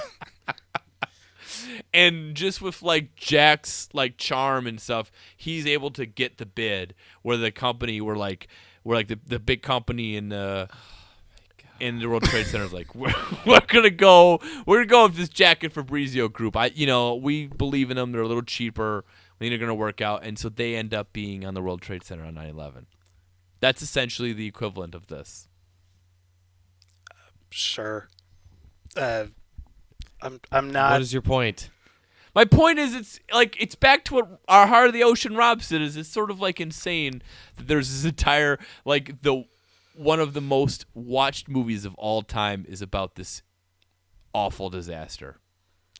and 1.94 2.34
just 2.34 2.60
with 2.60 2.82
like 2.82 3.14
Jack's 3.14 3.88
like 3.92 4.16
charm 4.16 4.66
and 4.66 4.80
stuff, 4.80 5.12
he's 5.36 5.66
able 5.66 5.90
to 5.92 6.06
get 6.06 6.38
the 6.38 6.46
bid 6.46 6.94
where 7.22 7.36
the 7.36 7.52
company 7.52 8.00
were 8.00 8.16
like 8.16 8.48
where 8.82 8.96
like 8.96 9.08
the, 9.08 9.20
the 9.26 9.38
big 9.38 9.62
company 9.62 10.16
in 10.16 10.30
the 10.30 10.68
in 11.82 11.98
the 11.98 12.08
World 12.08 12.22
Trade 12.22 12.46
Center 12.46 12.64
is 12.64 12.72
like 12.72 12.94
we're, 12.94 13.12
we're 13.44 13.60
gonna 13.66 13.90
go 13.90 14.40
we're 14.64 14.76
gonna 14.76 14.86
go 14.86 15.02
with 15.04 15.16
this 15.16 15.28
jacket 15.28 15.72
Fabrizio 15.72 16.28
group. 16.28 16.56
I 16.56 16.66
you 16.66 16.86
know 16.86 17.16
we 17.16 17.48
believe 17.48 17.90
in 17.90 17.96
them. 17.96 18.12
They're 18.12 18.22
a 18.22 18.28
little 18.28 18.42
cheaper. 18.42 19.04
We 19.38 19.48
think 19.48 19.50
they're 19.50 19.66
gonna 19.66 19.74
work 19.74 20.00
out, 20.00 20.24
and 20.24 20.38
so 20.38 20.48
they 20.48 20.76
end 20.76 20.94
up 20.94 21.12
being 21.12 21.44
on 21.44 21.54
the 21.54 21.60
World 21.60 21.82
Trade 21.82 22.04
Center 22.04 22.24
on 22.24 22.36
9/11. 22.36 22.86
That's 23.60 23.82
essentially 23.82 24.32
the 24.32 24.46
equivalent 24.46 24.94
of 24.94 25.08
this. 25.08 25.48
sure. 27.50 28.08
Uh, 28.96 29.26
I'm 30.22 30.40
I'm 30.52 30.70
not. 30.70 30.92
what 30.92 31.02
is 31.02 31.12
your 31.12 31.22
point? 31.22 31.70
My 32.34 32.44
point 32.46 32.78
is, 32.78 32.94
it's 32.94 33.20
like 33.32 33.60
it's 33.60 33.74
back 33.74 34.04
to 34.04 34.14
what 34.14 34.40
our 34.48 34.66
heart 34.66 34.86
of 34.86 34.94
the 34.94 35.02
ocean 35.02 35.36
Rob 35.36 35.62
said. 35.62 35.82
Is 35.82 35.96
it's 35.96 36.08
sort 36.08 36.30
of 36.30 36.40
like 36.40 36.60
insane 36.60 37.22
that 37.56 37.66
there's 37.66 37.90
this 37.90 38.08
entire 38.08 38.58
like 38.84 39.20
the 39.22 39.44
one 39.94 40.20
of 40.20 40.32
the 40.34 40.40
most 40.40 40.86
watched 40.94 41.48
movies 41.48 41.84
of 41.84 41.94
all 41.96 42.22
time 42.22 42.64
is 42.68 42.80
about 42.82 43.14
this 43.16 43.42
awful 44.34 44.70
disaster, 44.70 45.38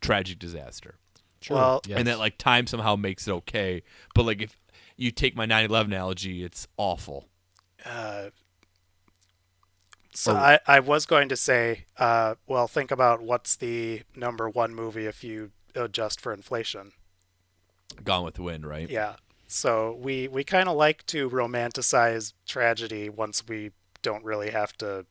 tragic 0.01 0.39
disaster, 0.39 0.97
Well, 1.51 1.81
Yes. 1.87 1.99
and 1.99 2.07
that 2.09 2.19
like 2.19 2.39
time 2.39 2.67
somehow 2.67 2.97
makes 2.97 3.27
it 3.29 3.33
okay. 3.33 3.83
But 4.15 4.25
like 4.25 4.41
if 4.41 4.57
you 4.97 5.11
take 5.11 5.35
my 5.37 5.45
9/11 5.47 5.87
analogy, 5.87 6.45
it's 6.45 6.67
awful. 6.77 7.29
Uh, 7.85 8.31
so 10.15 10.33
Or- 10.35 10.39
I, 10.39 10.59
I 10.67 10.81
was 10.81 11.07
going 11.07 11.29
to 11.31 11.37
say, 11.37 11.87
uh, 11.97 12.35
well, 12.47 12.69
think 12.69 12.91
about 12.91 13.23
what's 13.23 13.57
the 13.57 14.03
number 14.15 14.49
one 14.49 14.75
movie 14.75 15.07
if 15.07 15.25
you 15.25 15.53
adjust 15.75 16.21
for 16.21 16.33
inflation. 16.33 16.93
Gone 18.05 18.25
with 18.25 18.35
the 18.35 18.43
Wind, 18.43 18.67
right? 18.67 18.89
Yeah. 18.89 19.17
So 19.49 19.93
we 20.01 20.29
we 20.29 20.45
kind 20.45 20.69
of 20.69 20.77
like 20.77 21.05
to 21.09 21.29
romanticize 21.29 22.33
tragedy 22.47 23.09
once 23.11 23.47
we 23.47 23.73
don't 24.03 24.25
really 24.25 24.51
have 24.51 24.73
to 24.79 25.07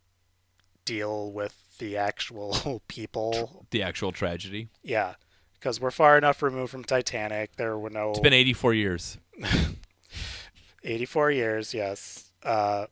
deal 0.85 1.31
with 1.31 1.77
the 1.79 1.97
actual 1.97 2.81
people. 2.87 3.65
The 3.71 3.81
actual 3.83 4.11
tragedy. 4.11 4.69
Yeah. 4.83 5.15
Because 5.53 5.79
we're 5.79 5.91
far 5.91 6.17
enough 6.17 6.41
removed 6.41 6.71
from 6.71 6.83
Titanic. 6.83 7.55
There 7.55 7.77
were 7.77 7.89
no 7.89 8.11
It's 8.11 8.19
been 8.19 8.33
84 8.33 8.73
years. 8.73 9.17
84 10.83 11.31
years, 11.31 11.73
yes. 11.73 12.31
Uh, 12.43 12.87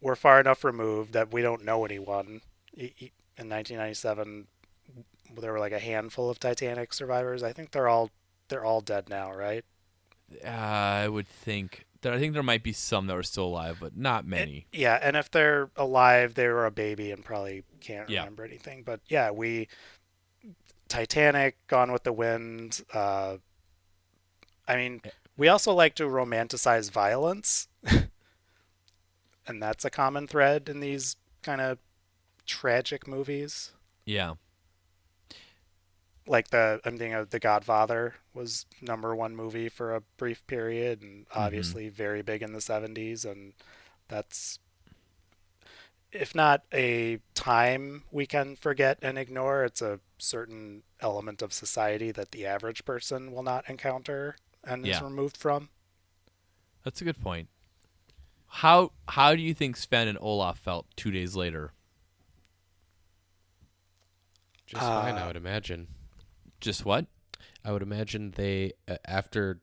we're 0.00 0.14
far 0.16 0.40
enough 0.40 0.64
removed 0.64 1.12
that 1.14 1.32
we 1.32 1.42
don't 1.42 1.64
know 1.64 1.84
anyone. 1.84 2.42
In 2.76 3.48
1997, 3.48 4.46
there 5.40 5.52
were 5.52 5.58
like 5.58 5.72
a 5.72 5.78
handful 5.78 6.28
of 6.30 6.38
Titanic 6.38 6.92
survivors. 6.92 7.42
I 7.42 7.52
think 7.52 7.70
they're 7.70 7.88
all 7.88 8.10
they're 8.48 8.64
all 8.64 8.80
dead 8.80 9.08
now, 9.08 9.32
right? 9.32 9.64
Uh, 10.44 10.48
I 10.48 11.08
would 11.08 11.28
think. 11.28 11.86
That 12.02 12.14
I 12.14 12.18
think 12.18 12.32
there 12.32 12.42
might 12.42 12.62
be 12.62 12.72
some 12.72 13.06
that 13.08 13.16
are 13.16 13.22
still 13.22 13.44
alive, 13.44 13.76
but 13.80 13.96
not 13.96 14.24
many. 14.26 14.66
Yeah, 14.72 14.98
and 15.02 15.16
if 15.16 15.30
they're 15.30 15.70
alive, 15.76 16.34
they 16.34 16.48
were 16.48 16.64
a 16.64 16.70
baby 16.70 17.10
and 17.10 17.22
probably 17.24 17.62
can't 17.80 18.08
Yeah. 18.08 18.20
remember 18.20 18.44
anything. 18.44 18.82
But 18.84 19.00
yeah, 19.08 19.30
we 19.30 19.68
Titanic, 20.88 21.56
Gone 21.66 21.92
with 21.92 22.02
the 22.04 22.12
Wind. 22.12 22.82
Uh, 22.92 23.36
I 24.66 24.76
mean, 24.76 25.02
we 25.36 25.48
also 25.48 25.72
like 25.72 25.94
to 25.96 26.04
romanticize 26.04 26.90
violence, 26.90 27.68
and 29.46 29.62
that's 29.62 29.84
a 29.84 29.90
common 29.90 30.26
thread 30.26 30.68
in 30.68 30.80
these 30.80 31.16
kind 31.42 31.60
of 31.60 31.78
tragic 32.46 33.06
movies. 33.06 33.72
yeah. 34.04 34.34
Like 36.26 36.50
the 36.50 36.80
I'm 36.84 36.96
thinking 36.98 37.14
of 37.14 37.30
The 37.30 37.40
Godfather 37.40 38.14
was 38.34 38.66
number 38.80 39.14
one 39.16 39.34
movie 39.34 39.68
for 39.68 39.94
a 39.94 40.02
brief 40.16 40.46
period, 40.46 41.02
and 41.02 41.26
obviously 41.34 41.88
very 41.88 42.22
big 42.22 42.42
in 42.42 42.52
the 42.52 42.60
70s, 42.60 43.24
and 43.24 43.52
that's 44.08 44.58
if 46.12 46.34
not 46.34 46.62
a 46.72 47.18
time 47.34 48.02
we 48.10 48.26
can 48.26 48.56
forget 48.56 48.98
and 49.00 49.16
ignore, 49.18 49.64
it's 49.64 49.80
a 49.80 50.00
certain 50.18 50.82
element 51.00 51.40
of 51.40 51.52
society 51.52 52.10
that 52.12 52.32
the 52.32 52.44
average 52.46 52.84
person 52.84 53.32
will 53.32 53.42
not 53.44 53.68
encounter 53.68 54.36
and 54.64 54.84
is 54.86 55.00
removed 55.02 55.36
from. 55.36 55.68
That's 56.84 57.00
a 57.00 57.04
good 57.04 57.20
point. 57.20 57.48
How 58.48 58.90
how 59.08 59.34
do 59.34 59.40
you 59.40 59.54
think 59.54 59.76
Sven 59.76 60.08
and 60.08 60.18
Olaf 60.20 60.58
felt 60.58 60.86
two 60.96 61.10
days 61.12 61.36
later? 61.36 61.72
Just 64.66 64.82
fine, 64.82 65.14
Uh, 65.14 65.18
I 65.18 65.26
would 65.26 65.36
imagine. 65.36 65.88
Just 66.60 66.84
what? 66.84 67.06
I 67.64 67.72
would 67.72 67.82
imagine 67.82 68.32
they 68.36 68.72
uh, 68.88 68.96
after 69.06 69.60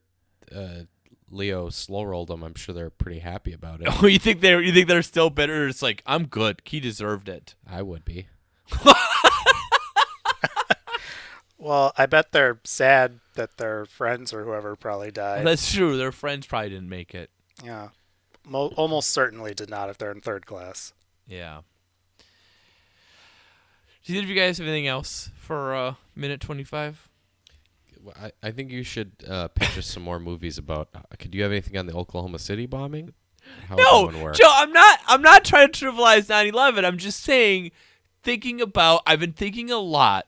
uh, 0.54 0.82
Leo 1.30 1.68
slow 1.70 2.02
rolled 2.04 2.28
them. 2.28 2.42
I'm 2.42 2.54
sure 2.54 2.74
they're 2.74 2.90
pretty 2.90 3.20
happy 3.20 3.52
about 3.52 3.80
it. 3.80 3.88
Oh, 4.02 4.06
you 4.06 4.18
think 4.18 4.40
they're 4.40 4.60
you 4.62 4.72
think 4.72 4.88
they're 4.88 5.02
still 5.02 5.30
bitter? 5.30 5.68
It's 5.68 5.82
like 5.82 6.02
I'm 6.06 6.26
good. 6.26 6.62
He 6.64 6.80
deserved 6.80 7.28
it. 7.28 7.54
I 7.68 7.82
would 7.82 8.04
be. 8.04 8.26
Well, 11.60 11.92
I 11.98 12.06
bet 12.06 12.30
they're 12.30 12.60
sad 12.62 13.18
that 13.34 13.56
their 13.56 13.84
friends 13.84 14.32
or 14.32 14.44
whoever 14.44 14.76
probably 14.76 15.10
died. 15.10 15.44
That's 15.44 15.72
true. 15.72 15.96
Their 15.96 16.12
friends 16.12 16.46
probably 16.46 16.68
didn't 16.70 16.88
make 16.88 17.14
it. 17.14 17.30
yeah. 17.64 17.88
Mo- 18.46 18.72
almost 18.76 19.10
certainly 19.10 19.52
did 19.54 19.68
not 19.68 19.90
if 19.90 19.98
they're 19.98 20.12
in 20.12 20.20
third 20.20 20.46
class. 20.46 20.92
Yeah. 21.26 21.62
Do 24.08 24.14
either 24.14 24.22
of 24.22 24.30
you 24.30 24.36
guys 24.36 24.56
have 24.56 24.66
anything 24.66 24.86
else 24.86 25.30
for 25.36 25.74
uh, 25.74 25.94
minute 26.16 26.40
twenty 26.40 26.64
five? 26.64 27.10
Well, 28.02 28.14
I, 28.18 28.32
I 28.42 28.52
think 28.52 28.70
you 28.70 28.82
should 28.82 29.12
uh, 29.28 29.48
pitch 29.48 29.76
us 29.76 29.84
some 29.84 30.02
more 30.02 30.18
movies 30.18 30.56
about. 30.56 30.88
Uh, 30.94 31.00
could 31.18 31.34
you 31.34 31.42
have 31.42 31.52
anything 31.52 31.76
on 31.76 31.84
the 31.84 31.92
Oklahoma 31.92 32.38
City 32.38 32.64
bombing? 32.64 33.12
How 33.68 33.74
No, 33.76 34.06
that 34.06 34.14
one 34.14 34.22
work? 34.22 34.34
Joe, 34.34 34.50
I'm 34.50 34.72
not. 34.72 35.00
I'm 35.08 35.20
not 35.20 35.44
trying 35.44 35.70
to 35.70 35.84
trivialize 35.86 36.28
9/11. 36.28 36.86
I'm 36.86 36.96
just 36.96 37.22
saying, 37.22 37.70
thinking 38.22 38.62
about. 38.62 39.02
I've 39.06 39.20
been 39.20 39.34
thinking 39.34 39.70
a 39.70 39.76
lot 39.76 40.24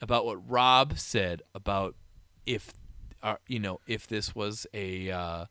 about 0.00 0.26
what 0.26 0.48
Rob 0.48 0.96
said 0.96 1.42
about 1.56 1.96
if, 2.46 2.72
uh, 3.20 3.34
you 3.48 3.58
know, 3.58 3.80
if 3.88 4.06
this 4.06 4.32
was 4.36 4.64
a, 4.72 5.10
uh, 5.10 5.46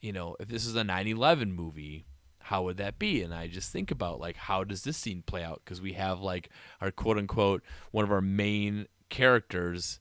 you 0.00 0.12
know, 0.12 0.34
if 0.40 0.48
this 0.48 0.66
is 0.66 0.74
a 0.74 0.82
9/11 0.82 1.54
movie, 1.54 2.06
how 2.44 2.62
would 2.64 2.76
that 2.78 2.98
be? 2.98 3.22
And 3.22 3.32
I 3.34 3.46
just 3.48 3.72
think 3.72 3.90
about 3.90 4.20
like, 4.20 4.36
how 4.36 4.64
does 4.64 4.82
this 4.84 4.96
scene 4.96 5.22
play 5.26 5.42
out? 5.42 5.62
Because 5.64 5.80
we 5.80 5.92
have 5.94 6.20
like 6.20 6.50
our 6.80 6.90
quote 6.90 7.18
unquote 7.18 7.62
one 7.90 8.04
of 8.04 8.12
our 8.12 8.20
main 8.20 8.86
characters. 9.08 9.98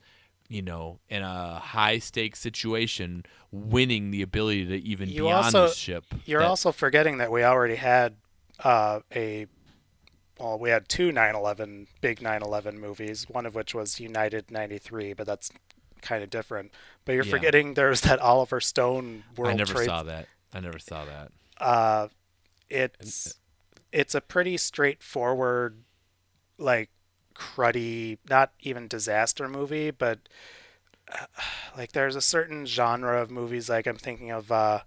You 0.50 0.62
know, 0.62 1.00
in 1.10 1.24
a 1.24 1.58
high 1.58 1.98
stakes 2.00 2.38
situation, 2.38 3.24
winning 3.52 4.12
the 4.12 4.22
ability 4.22 4.66
to 4.68 4.76
even 4.76 5.10
You 5.10 5.24
be 5.24 5.32
on 5.32 5.46
also- 5.46 5.68
the 5.70 5.74
ship. 5.74 6.04
You're 6.26 6.42
that- 6.42 6.48
also 6.50 6.72
forgetting 6.72 7.18
that 7.18 7.32
we 7.32 7.44
already 7.44 7.76
had 7.76 8.18
uh, 8.64 9.00
a 9.16 9.48
well, 10.40 10.60
we 10.60 10.70
had 10.70 10.90
two 10.90 11.12
9/11 11.12 11.88
big 12.02 12.20
9/11 12.20 12.76
movies, 12.78 13.26
one 13.30 13.46
of 13.48 13.56
which 13.56 13.74
was 13.74 14.00
United 14.00 14.52
'93, 14.52 15.14
but 15.14 15.26
that's 15.26 15.50
kind 16.02 16.24
of 16.24 16.30
different. 16.30 16.72
But 17.06 17.14
you're 17.14 17.24
Yeah. 17.26 17.32
forgetting 17.32 17.74
there's 17.76 18.02
that 18.02 18.20
Oliver 18.20 18.60
Stone 18.60 19.24
World 19.38 19.54
I 19.54 19.56
never 19.56 19.74
Trade. 19.74 19.86
saw 19.86 20.04
that. 20.04 20.28
I 20.54 20.60
never 20.60 20.78
saw 20.78 21.06
that. 21.06 21.32
Uh, 21.58 22.10
it's 22.70 23.40
it's 23.92 24.16
a 24.16 24.22
pretty 24.22 24.58
straightforward, 24.58 25.78
like 26.58 26.90
cruddy, 27.36 28.18
not 28.30 28.52
even 28.62 28.88
disaster 28.88 29.48
movie, 29.48 29.92
but 29.92 30.20
uh, 31.12 31.26
like 31.78 31.92
there's 31.92 32.16
a 32.16 32.22
certain 32.22 32.66
genre 32.66 33.22
of 33.22 33.30
movies. 33.32 33.70
Like 33.70 33.88
I'm 33.88 33.98
thinking 33.98 34.32
of, 34.32 34.52
uh, 34.52 34.80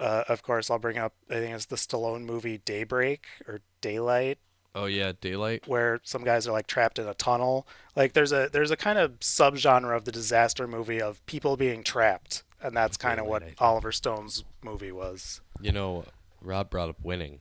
uh, 0.00 0.24
of 0.28 0.42
course, 0.42 0.70
I'll 0.70 0.78
bring 0.78 0.98
up. 0.98 1.14
I 1.30 1.34
think 1.34 1.54
it's 1.54 1.66
the 1.66 1.76
Stallone 1.76 2.24
movie 2.24 2.58
Daybreak 2.58 3.26
or 3.46 3.60
Daylight, 3.80 4.38
Oh 4.74 4.86
yeah, 4.86 5.12
Daylight. 5.20 5.66
where 5.68 6.00
some 6.04 6.24
guys 6.24 6.46
are 6.46 6.52
like 6.52 6.66
trapped 6.66 6.98
in 6.98 7.06
a 7.08 7.14
tunnel. 7.14 7.66
Like 7.96 8.12
there's 8.14 8.32
a 8.32 8.48
there's 8.52 8.70
a 8.70 8.76
kind 8.76 8.98
of 8.98 9.20
subgenre 9.20 9.96
of 9.96 10.04
the 10.04 10.12
disaster 10.12 10.66
movie 10.66 11.00
of 11.00 11.24
people 11.26 11.56
being 11.56 11.82
trapped, 11.84 12.42
and 12.62 12.76
that's 12.76 12.96
kind 12.96 13.20
of 13.20 13.26
what 13.26 13.42
Oliver 13.58 13.92
Stone's 13.92 14.44
movie 14.62 14.92
was. 14.92 15.40
You 15.60 15.72
know, 15.72 16.04
Rob 16.40 16.70
brought 16.70 16.88
up 16.88 16.96
winning. 17.02 17.40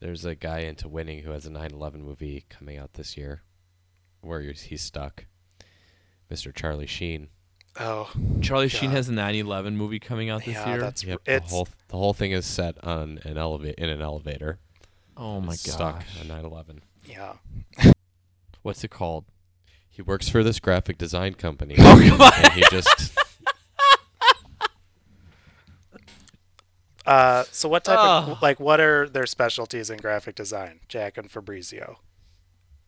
There's 0.00 0.24
a 0.24 0.34
guy 0.34 0.60
into 0.60 0.88
winning 0.88 1.22
who 1.22 1.30
has 1.30 1.46
a 1.46 1.50
9/11 1.50 2.00
movie 2.00 2.44
coming 2.48 2.76
out 2.78 2.94
this 2.94 3.16
year, 3.16 3.42
where 4.20 4.40
he's, 4.40 4.62
he's 4.62 4.82
stuck. 4.82 5.26
Mr. 6.30 6.54
Charlie 6.54 6.86
Sheen. 6.86 7.28
Oh, 7.78 8.10
Charlie 8.40 8.68
Sheen 8.68 8.90
has 8.90 9.08
a 9.08 9.12
9/11 9.12 9.74
movie 9.74 9.98
coming 10.00 10.28
out 10.28 10.44
this 10.44 10.54
yeah, 10.54 10.68
year. 10.70 10.80
that's 10.80 11.04
Yep, 11.04 11.20
it's 11.26 11.50
the 11.50 11.54
whole 11.56 11.68
the 11.88 11.96
whole 11.96 12.12
thing 12.14 12.32
is 12.32 12.44
set 12.46 12.82
on 12.84 13.20
an 13.24 13.38
elevate 13.38 13.76
in 13.76 13.88
an 13.88 14.02
elevator. 14.02 14.58
oh 15.16 15.40
my 15.40 15.48
god. 15.52 15.58
Stuck 15.58 16.04
on 16.20 16.26
9/11. 16.28 16.80
yeah. 17.06 17.34
What's 18.62 18.84
it 18.84 18.90
called? 18.90 19.24
He 19.88 20.02
works 20.02 20.28
for 20.28 20.42
this 20.42 20.58
graphic 20.60 20.98
design 20.98 21.34
company. 21.34 21.76
Oh 21.78 22.00
come 22.08 22.20
on. 22.20 22.50
he 22.52 22.62
just 22.70 23.16
Uh, 27.12 27.44
so 27.50 27.68
what 27.68 27.84
type 27.84 27.98
Oh. 28.00 28.32
of 28.32 28.42
like 28.42 28.58
what 28.60 28.80
are 28.80 29.08
their 29.08 29.26
specialties 29.26 29.90
in 29.90 29.98
graphic 29.98 30.34
design, 30.34 30.80
Jack 30.88 31.18
and 31.18 31.30
Fabrizio? 31.30 31.98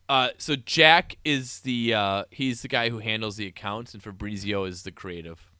Uh, 0.09 0.29
so 0.37 0.55
Jack 0.55 1.17
is 1.23 1.59
the 1.61 1.93
uh, 1.93 2.23
he's 2.31 2.61
the 2.61 2.67
guy 2.67 2.89
who 2.89 2.99
handles 2.99 3.35
the 3.37 3.47
accounts, 3.47 3.93
and 3.93 4.01
Fabrizio 4.01 4.63
is 4.65 4.83
the 4.83 4.91
creative. 4.91 5.51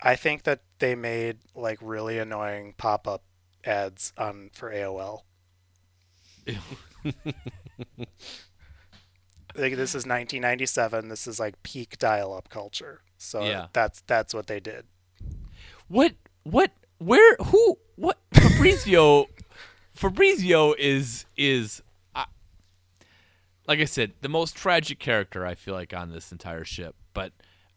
I 0.00 0.16
think 0.16 0.42
that 0.44 0.60
they 0.78 0.94
made 0.94 1.38
like 1.54 1.78
really 1.80 2.18
annoying 2.18 2.74
pop-up 2.76 3.22
ads 3.64 4.12
on 4.18 4.50
for 4.52 4.70
AOL. 4.72 5.22
Like 9.54 9.74
this 9.76 9.90
is 9.94 10.04
1997. 10.04 11.08
This 11.08 11.26
is 11.26 11.40
like 11.40 11.62
peak 11.62 11.98
dial-up 11.98 12.50
culture. 12.50 13.00
So 13.16 13.42
Yeah. 13.44 13.68
that's 13.72 14.02
that's 14.06 14.34
what 14.34 14.48
they 14.48 14.60
did. 14.60 14.84
What? 15.88 16.12
What? 16.42 16.72
Where? 16.98 17.36
Who? 17.36 17.78
What? 17.96 18.18
Fabrizio. 18.32 19.26
Fabrizio 19.92 20.74
is 20.78 21.26
is. 21.36 21.82
Uh, 22.14 22.24
like 23.66 23.80
I 23.80 23.84
said, 23.84 24.12
the 24.20 24.28
most 24.28 24.56
tragic 24.56 24.98
character 24.98 25.46
I 25.46 25.54
feel 25.54 25.74
like 25.74 25.94
on 25.94 26.10
this 26.10 26.32
entire 26.32 26.64
ship, 26.64 26.94
but 27.12 27.32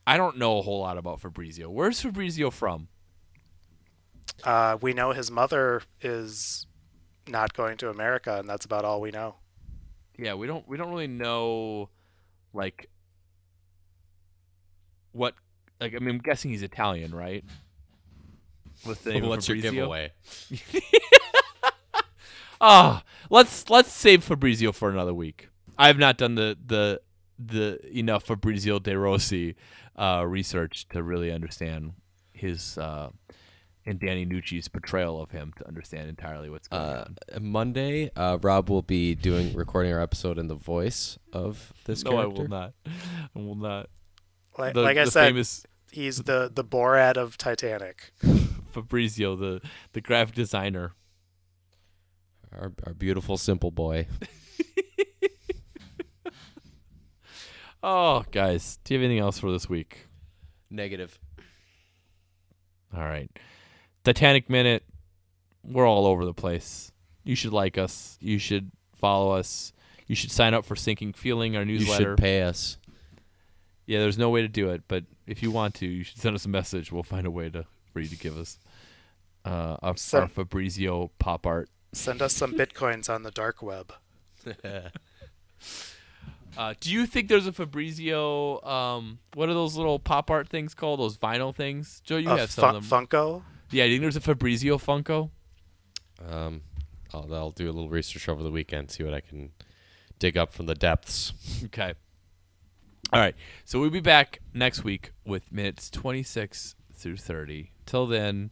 I 0.06 0.18
don't 0.18 0.38
know 0.38 0.58
a 0.58 0.62
whole 0.62 0.80
lot 0.80 0.98
about 0.98 1.22
Fabrizio. 1.22 1.70
Where's 1.70 2.02
Fabrizio 2.02 2.50
from? 2.50 2.88
Uh, 4.44 4.78
we 4.82 4.94
know 4.94 5.12
his 5.12 5.30
mother 5.30 5.82
is 6.02 6.66
not 7.28 7.54
going 7.54 7.78
to 7.78 7.90
America, 7.90 8.38
and 8.40 8.50
that's 8.50 8.66
about 8.66 8.86
all 8.86 9.02
we 9.02 9.12
know. 9.12 9.36
Yeah, 10.18 10.34
we 10.34 10.48
don't 10.48 10.68
we 10.68 10.78
don't 10.78 10.90
really 10.90 11.08
know 11.08 11.90
like 12.54 12.90
what 15.12 15.34
like 15.80 15.94
I 15.96 16.00
mean 16.00 16.16
I'm 16.16 16.18
guessing 16.20 16.52
he's 16.52 16.64
Italian, 16.64 17.14
right? 17.14 17.44
What's 18.84 19.02
the 19.02 19.14
name 19.14 19.24
of 19.24 19.30
what's 19.30 19.48
your 19.48 19.58
giveaway? 19.58 20.12
Ah, 22.62 23.04
let's 23.30 23.70
let's 23.70 23.90
save 23.92 24.22
Fabrizio 24.24 24.74
for 24.74 24.90
another 24.90 25.14
week. 25.14 25.48
I 25.78 25.88
have 25.88 25.98
not 25.98 26.18
done 26.18 26.36
the 26.36 26.58
the 26.66 27.00
the 27.38 27.80
enough 27.98 28.26
Fabrizio 28.26 28.80
De 28.80 28.98
Rossi 28.98 29.56
uh, 29.96 30.26
research 30.28 30.86
to 30.90 31.02
really 31.02 31.32
understand 31.32 31.94
his 32.34 32.78
uh, 32.78 33.12
and 33.86 33.98
Danny 33.98 34.26
Nucci's 34.26 34.68
portrayal 34.68 35.22
of 35.22 35.32
him 35.32 35.54
to 35.58 35.66
understand 35.70 36.10
entirely 36.10 36.50
what's 36.50 36.68
going 36.68 36.84
Uh, 36.84 37.06
on. 37.34 37.42
Monday, 37.44 38.12
uh, 38.18 38.38
Rob 38.42 38.70
will 38.70 38.82
be 38.82 39.16
doing 39.16 39.54
recording 39.54 39.94
our 39.94 40.02
episode 40.02 40.38
in 40.38 40.50
the 40.50 40.56
voice 40.56 41.18
of 41.32 41.72
this 41.86 42.04
No, 42.04 42.18
I 42.18 42.26
will 42.26 42.50
not. 42.50 42.74
I 42.86 43.40
will 43.40 43.56
not. 43.56 43.90
Like, 44.58 44.74
The, 44.74 44.82
like 44.82 44.98
I 44.98 45.06
said, 45.06 45.28
famous 45.28 45.66
he's 45.92 46.24
the 46.24 46.52
the 46.54 46.66
Borat 46.66 47.16
of 47.16 47.38
Titanic. 47.38 48.12
Fabrizio, 48.72 49.36
the 49.36 49.62
the 49.94 50.02
graphic 50.02 50.36
designer. 50.36 50.94
Our, 52.52 52.74
our 52.88 52.94
beautiful 52.94 53.38
simple 53.38 53.70
boy. 53.72 54.08
Oh, 57.82 58.26
guys, 58.32 58.78
do 58.84 58.94
you 58.94 59.00
have 59.00 59.06
anything 59.06 59.24
else 59.24 59.40
for 59.40 59.52
this 59.52 59.70
week? 59.70 60.08
Negative. 60.70 61.18
All 62.94 63.04
right. 63.04 63.32
Titanic 64.04 64.50
Minute. 64.50 64.84
We're 65.64 65.88
all 65.88 66.06
over 66.06 66.26
the 66.26 66.34
place. 66.34 66.92
You 67.24 67.36
should 67.36 67.54
like 67.54 67.78
us. 67.78 68.18
You 68.20 68.38
should 68.38 68.72
follow 68.96 69.32
us. 69.32 69.72
You 70.08 70.16
should 70.16 70.32
sign 70.32 70.54
up 70.54 70.66
for 70.66 70.76
Sinking 70.76 71.14
Feeling, 71.14 71.56
our 71.56 71.64
newsletter. 71.64 72.04
You 72.04 72.10
should 72.10 72.18
pay 72.18 72.42
us. 72.42 72.78
yeah, 73.86 74.00
there's 74.00 74.18
no 74.18 74.30
way 74.30 74.42
to 74.42 74.48
do 74.48 74.70
it, 74.72 74.84
but 74.88 75.06
if 75.28 75.42
you 75.44 75.52
want 75.52 75.76
to, 75.76 75.86
you 75.86 76.04
should 76.04 76.18
send 76.18 76.36
us 76.36 76.46
a 76.46 76.50
message. 76.50 76.92
We'll 76.92 77.04
find 77.04 77.26
a 77.28 77.32
way 77.32 77.50
to 77.50 77.66
for 78.00 78.04
you 78.04 78.10
to 78.18 78.22
give 78.24 78.38
us 78.38 78.58
uh, 79.46 79.76
our, 79.82 79.98
So- 79.98 80.22
our 80.22 80.28
Fabrizio 80.28 81.12
pop 81.20 81.46
art. 81.46 81.70
Send 81.92 82.22
us 82.22 82.34
some 82.34 82.54
bitcoins 82.54 83.10
on 83.14 83.24
the 83.24 83.32
dark 83.32 83.62
web. 83.62 83.92
Uh, 86.58 86.74
do 86.82 86.92
you 86.92 87.06
think 87.06 87.30
there's 87.30 87.46
a 87.48 87.54
Fabrizio? 87.54 88.62
Um, 88.64 89.20
what 89.36 89.48
are 89.50 89.54
those 89.54 89.78
little 89.78 89.98
pop 90.00 90.30
art 90.32 90.50
things 90.50 90.74
called? 90.74 91.00
Those 91.00 91.16
vinyl 91.18 91.56
things? 91.56 92.02
Joe, 92.04 92.18
you 92.18 92.30
A 92.32 92.38
have 92.38 92.52
some 92.52 92.64
Fun- 92.64 92.76
of 92.76 92.90
them. 92.90 93.08
Funko. 93.08 93.44
yeah, 93.72 93.86
you 93.86 93.94
think 93.94 94.02
there's 94.02 94.16
a 94.16 94.20
Fabrizio 94.22 94.78
Funko? 94.78 95.30
Um, 96.28 96.62
I'll, 97.14 97.34
I'll 97.34 97.52
do 97.52 97.66
a 97.66 97.72
little 97.72 97.88
research 97.90 98.28
over 98.28 98.44
the 98.44 98.50
weekend, 98.52 98.92
see 98.92 99.04
what 99.04 99.14
I 99.14 99.22
can 99.22 99.52
dig 100.18 100.38
up 100.38 100.52
from 100.52 100.66
the 100.66 100.76
depths. 100.76 101.34
Okay. 101.66 101.94
All 103.14 103.20
right. 103.20 103.36
So 103.64 103.80
we'll 103.80 103.90
be 103.92 104.02
back 104.02 104.40
next 104.54 104.84
week 104.84 105.12
with 105.26 105.52
minutes 105.52 105.90
26 105.90 106.76
through 106.94 107.18
30 107.18 107.72
till 107.90 108.08
then, 108.08 108.52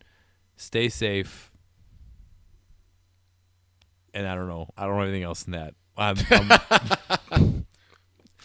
stay 0.58 0.89
safe. 0.89 1.52
And 4.13 4.28
I 4.28 4.36
don't 4.36 4.47
know. 4.47 4.69
I 4.76 4.86
don't 4.86 4.97
know 4.97 5.04
anything 5.04 5.23
else 5.23 5.43
than 5.43 5.54
that. 5.54 5.76
I'm, 5.95 6.17
I'm 7.32 7.65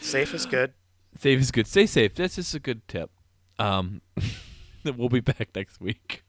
safe 0.01 0.35
is 0.35 0.47
good. 0.47 0.75
Safe 1.19 1.41
is 1.41 1.51
good. 1.51 1.67
Stay 1.67 1.87
safe. 1.87 2.15
That's 2.15 2.37
just 2.37 2.55
a 2.55 2.61
good 2.61 2.87
tip. 2.89 3.11
Um, 3.59 4.03
we'll 4.85 5.09
be 5.09 5.21
back 5.21 5.49
next 5.55 5.81
week. 5.81 6.25